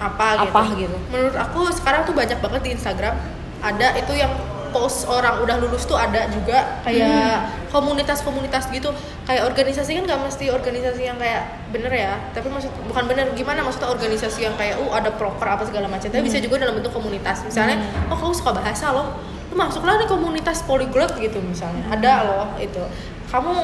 [0.00, 0.48] apa gitu.
[0.48, 0.96] Apa gitu?
[1.12, 3.14] Menurut aku sekarang tuh banyak banget di Instagram.
[3.60, 4.32] Ada itu yang
[4.70, 8.94] post orang udah lulus tuh ada juga kayak komunitas-komunitas gitu.
[9.26, 12.14] Kayak organisasi kan nggak mesti organisasi yang kayak bener ya.
[12.32, 16.08] Tapi maksud bukan bener gimana maksudnya organisasi yang kayak uh ada proper apa segala macam.
[16.08, 17.44] Tapi bisa juga dalam bentuk komunitas.
[17.44, 19.20] Misalnya oh kamu suka bahasa loh.
[19.50, 21.84] Lu masuklah nih komunitas polyglot gitu misalnya.
[21.90, 22.80] Ada loh itu.
[23.28, 23.54] Kamu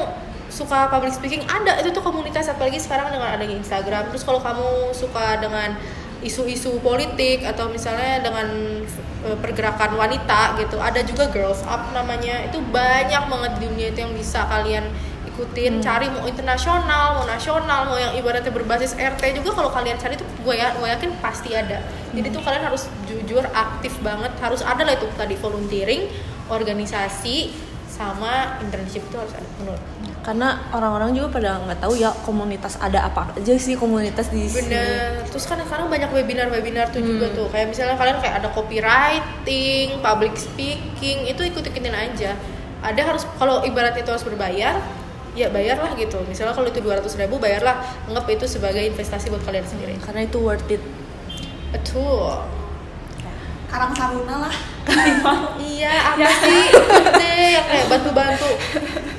[0.57, 1.77] suka public speaking ada.
[1.77, 4.09] Itu tuh komunitas apalagi sekarang dengan adanya Instagram.
[4.09, 5.77] Terus kalau kamu suka dengan
[6.25, 8.49] isu-isu politik atau misalnya dengan
[9.21, 12.41] eh, pergerakan wanita gitu ada juga girls up namanya.
[12.49, 14.89] Itu banyak banget di dunia itu yang bisa kalian
[15.37, 15.77] ikutin.
[15.85, 20.25] Cari mau internasional mau nasional mau yang ibaratnya berbasis RT juga kalau kalian cari tuh
[20.41, 21.85] gue ya gue yakin pasti ada.
[22.17, 24.33] Jadi tuh kalian harus jujur aktif banget.
[24.41, 26.09] Harus ada lah itu tadi volunteering
[26.49, 27.66] organisasi
[27.97, 29.81] sama internship itu harus ada menurut
[30.27, 34.67] karena orang-orang juga pada nggak tahu ya komunitas ada apa aja sih komunitas di sini.
[34.67, 35.23] Bener.
[35.31, 37.47] Terus kan sekarang banyak webinar-webinar tuh juga tuh.
[37.47, 42.35] Kayak misalnya kalian kayak ada copywriting, public speaking, itu ikut-ikutin aja.
[42.83, 44.83] Ada harus kalau ibarat itu harus berbayar,
[45.31, 46.19] ya bayarlah gitu.
[46.27, 47.79] Misalnya kalau itu 200 ribu bayarlah,
[48.11, 49.95] anggap itu sebagai investasi buat kalian sendiri.
[50.03, 50.83] Karena itu worth it.
[51.71, 52.35] Betul.
[53.67, 54.55] Karang Taruna lah.
[55.59, 56.63] Iya, apa sih?
[57.53, 58.49] yang kayak bantu-bantu.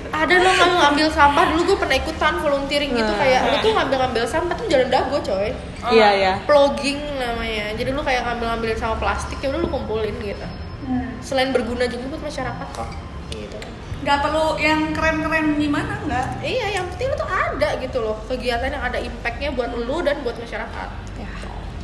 [0.08, 3.20] Ada lo ngambil sampah dulu gue pernah ikutan volunteering gitu Nah.
[3.22, 5.52] kayak lu tuh ngambil-ngambil sampah tuh jalan dago coy.
[5.92, 6.32] Iya ya.
[6.48, 7.76] Plogging namanya.
[7.76, 10.46] Jadi lu kayak ngambil-ngambilin sama plastik ya udah lu kumpulin gitu.
[11.20, 12.88] Selain berguna juga buat masyarakat kok.
[13.30, 13.58] Gitu.
[14.02, 16.26] Nggak perlu yang keren-keren gimana nggak?
[16.40, 20.24] Iya, yang penting lu tuh ada gitu loh kegiatan yang ada impactnya buat lu dan
[20.24, 20.88] buat masyarakat.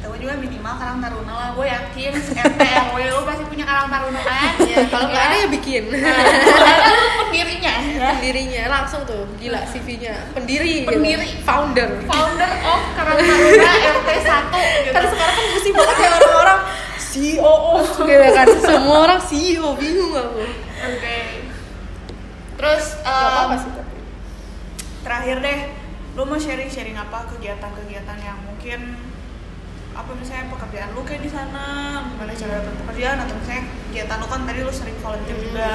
[0.05, 1.49] Gue juga minimal Karang Taruna lah.
[1.53, 4.53] Gue yakin RT RW lu pasti punya Karang Taruna kan?
[4.75, 5.83] Ya, kalau nggak ada ya bikin.
[5.95, 8.09] Karena lu pendirinya ya.
[8.13, 10.15] Pendirinya langsung tuh gila CV-nya.
[10.35, 10.83] Pendiri.
[10.83, 10.91] gitu.
[10.91, 11.29] Pendiri.
[11.43, 11.89] Founder.
[12.05, 14.93] Founder of Karang Taruna RT 1 gitu.
[14.93, 16.61] Kan sekarang kan pusing banget ya orang-orang
[16.99, 17.55] CEO
[18.03, 18.47] gitu kan.
[18.59, 20.43] Semua orang CEO bingung aku.
[20.85, 21.19] Oke.
[22.55, 23.97] Terus Gak apa-apa em, sih tapi.
[25.05, 25.59] terakhir deh,
[26.15, 28.81] lu mau sharing-sharing apa kegiatan-kegiatan yang mungkin
[29.95, 31.66] apa misalnya pekerjaan lu kayak di sana,
[32.11, 35.70] gimana cara dapat pekerjaan atau misalnya kegiatan lu kan tadi lu sering volunteer juga.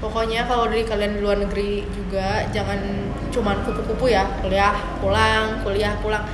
[0.00, 2.80] Pokoknya kalau dari kalian di luar negeri juga jangan
[3.28, 6.24] cuman kupu-kupu ya kuliah pulang kuliah pulang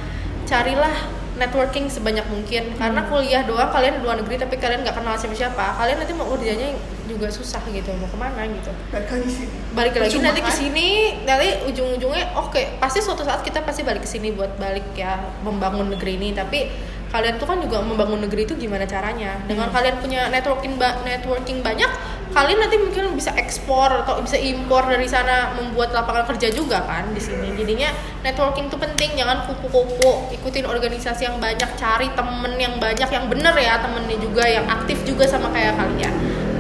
[0.47, 0.95] carilah
[1.37, 2.75] networking sebanyak mungkin.
[2.77, 6.13] Karena kuliah doang kalian di luar negeri tapi kalian nggak kenal siapa siapa kalian nanti
[6.17, 6.73] mau kerjanya
[7.07, 8.73] juga susah gitu mau ke mana gitu.
[8.91, 9.55] Balik lagi sini.
[9.77, 10.59] balik lagi nanti ke kan?
[10.59, 10.89] sini
[11.23, 15.93] nanti ujung-ujungnya oke pasti suatu saat kita pasti balik ke sini buat balik ya membangun
[15.95, 16.35] negeri ini.
[16.35, 16.67] Tapi
[17.11, 19.39] kalian tuh kan juga membangun negeri itu gimana caranya?
[19.47, 21.89] Dengan kalian punya networking ba- networking banyak
[22.37, 27.09] kalian nanti mungkin bisa ekspor atau bisa impor dari sana membuat lapangan kerja juga kan
[27.15, 27.57] di sini.
[27.57, 27.89] Jadinya
[28.21, 33.55] networking tuh penting jangan kupu-kupu ikutin organisasi yang banyak cari temen yang banyak yang bener
[33.57, 36.15] ya temennya juga yang aktif juga sama kayak kalian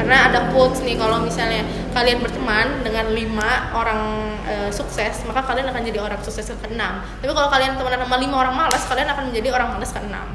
[0.07, 4.03] karena ada quotes nih kalau misalnya kalian berteman dengan lima orang
[4.47, 8.17] eh, sukses maka kalian akan jadi orang sukses ke enam tapi kalau kalian temenan sama
[8.23, 10.27] lima orang malas kalian akan menjadi orang malas ke enam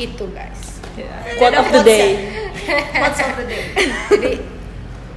[0.00, 0.78] itu guys
[1.38, 2.06] Quote of the day.
[3.02, 3.64] What's of the day?
[4.10, 4.32] jadi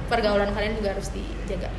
[0.06, 1.70] pergaulan kalian juga harus dijaga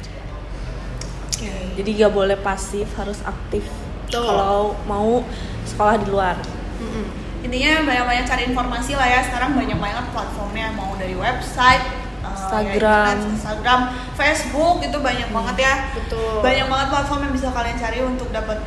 [1.74, 3.68] Jadi gak boleh pasif, harus aktif.
[4.08, 5.26] Kalau mau
[5.68, 6.40] sekolah di luar.
[6.80, 7.06] Mm-mm.
[7.44, 9.20] Intinya banyak-banyak cari informasi lah ya.
[9.28, 11.84] Sekarang banyak banget platformnya mau dari website,
[12.26, 13.14] Instagram.
[13.14, 13.80] ya, Instagram,
[14.14, 15.74] Facebook itu banyak banget ya.
[15.94, 18.60] betul banyak banget platform yang bisa kalian cari untuk dapat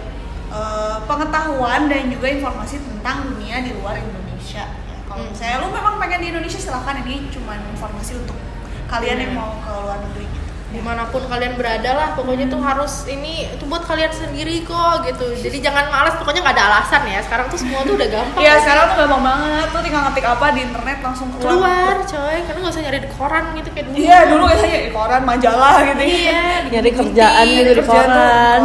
[0.48, 4.62] eh, pengetahuan dan juga informasi tentang dunia di luar Indonesia.
[4.62, 5.30] Ya, kalau Hmm.
[5.30, 8.38] misalnya lu memang pengen di Indonesia silahkan ini cuma informasi untuk
[8.86, 9.40] kalian yang Hmm.
[9.42, 10.26] mau ke luar negeri.
[10.66, 15.06] Di mana pun kalian berada lah pokoknya tuh harus ini itu buat kalian sendiri kok
[15.06, 15.30] gitu.
[15.38, 17.22] Jadi jangan malas pokoknya nggak ada alasan ya.
[17.22, 18.42] Sekarang tuh semua tuh udah gampang.
[18.42, 21.46] Iya sekarang tuh gampang banget, tuh tinggal ngetik apa di internet langsung keluar.
[21.54, 22.36] keluar coy.
[22.42, 23.96] Karena nggak usah nyari di koran gitu kayak dulu.
[24.02, 26.02] Iya dulu biasanya di koran, majalah gitu.
[26.02, 26.44] iya
[26.74, 28.60] Nyari kerjaan gitu di koran.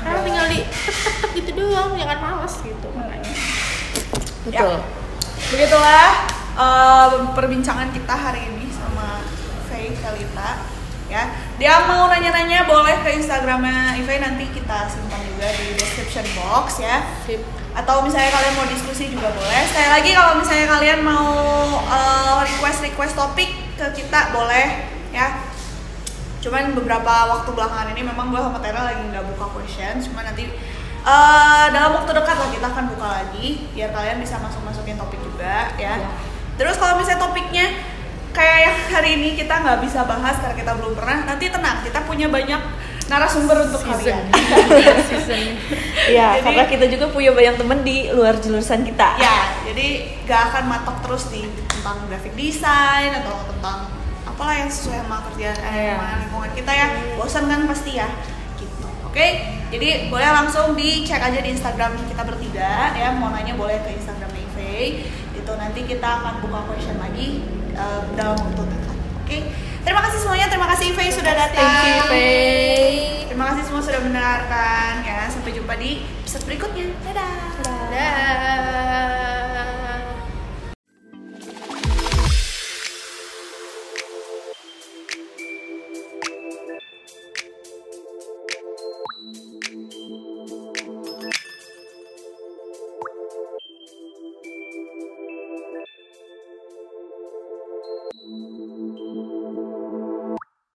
[0.00, 0.58] sekarang tinggal di
[1.36, 2.88] gitu doang jangan malas gitu.
[2.96, 3.32] Makanya.
[4.48, 4.74] Betul.
[4.80, 4.80] Ya.
[5.52, 6.08] Begitulah
[6.56, 9.20] eh, perbincangan kita hari ini sama
[9.68, 10.50] Faye Kalita.
[10.56, 10.63] ya.
[11.54, 17.06] Dia mau nanya-nanya boleh ke Instagramnya Ive nanti kita simpan juga di description box ya.
[17.22, 17.38] Sip.
[17.74, 19.62] Atau misalnya kalian mau diskusi juga boleh.
[19.70, 21.30] Sekali lagi kalau misalnya kalian mau
[21.78, 24.66] eh, request request topik ke kita boleh
[25.14, 25.46] ya.
[26.42, 30.02] Cuman beberapa waktu belakangan ini memang gue sama Tera lagi nggak buka question.
[30.02, 30.50] Cuma nanti
[31.06, 35.22] eh, dalam waktu dekat lah kita akan buka lagi biar kalian bisa masuk masukin topik
[35.22, 36.02] juga ya.
[36.02, 36.10] Iya.
[36.58, 37.93] Terus kalau misalnya topiknya
[38.34, 41.18] kayak yang hari ini kita nggak bisa bahas karena kita belum pernah.
[41.24, 42.60] Nanti tenang kita punya banyak
[43.04, 44.00] narasumber untuk Season.
[44.00, 44.24] kalian.
[45.08, 45.44] Season.
[46.08, 49.86] ya Jadi- karena kita juga punya banyak temen di luar jurusan kita ya jadi
[50.24, 53.88] gak akan matok terus di tentang graphic design atau tentang
[54.24, 58.08] apalah yang sesuai sama kerjaan eh, lingkungan kita ya bosan kan pasti ya
[58.56, 59.26] gitu oke
[59.68, 64.32] jadi boleh langsung dicek aja di Instagram kita bertiga ya mau nanya boleh ke Instagram
[64.32, 65.04] Ivey
[65.36, 67.44] itu nanti kita akan buka question lagi
[68.14, 69.38] dalam waktu dekat oke.
[69.84, 70.46] Terima kasih semuanya.
[70.48, 73.28] Terima kasih Ivey sudah datang Thank you, Faye.
[73.28, 75.28] terima kasih semua sudah mendengarkan ya.
[75.28, 76.86] Sampai jumpa di episode berikutnya.
[77.04, 77.34] Dadah.
[77.92, 79.73] Dah.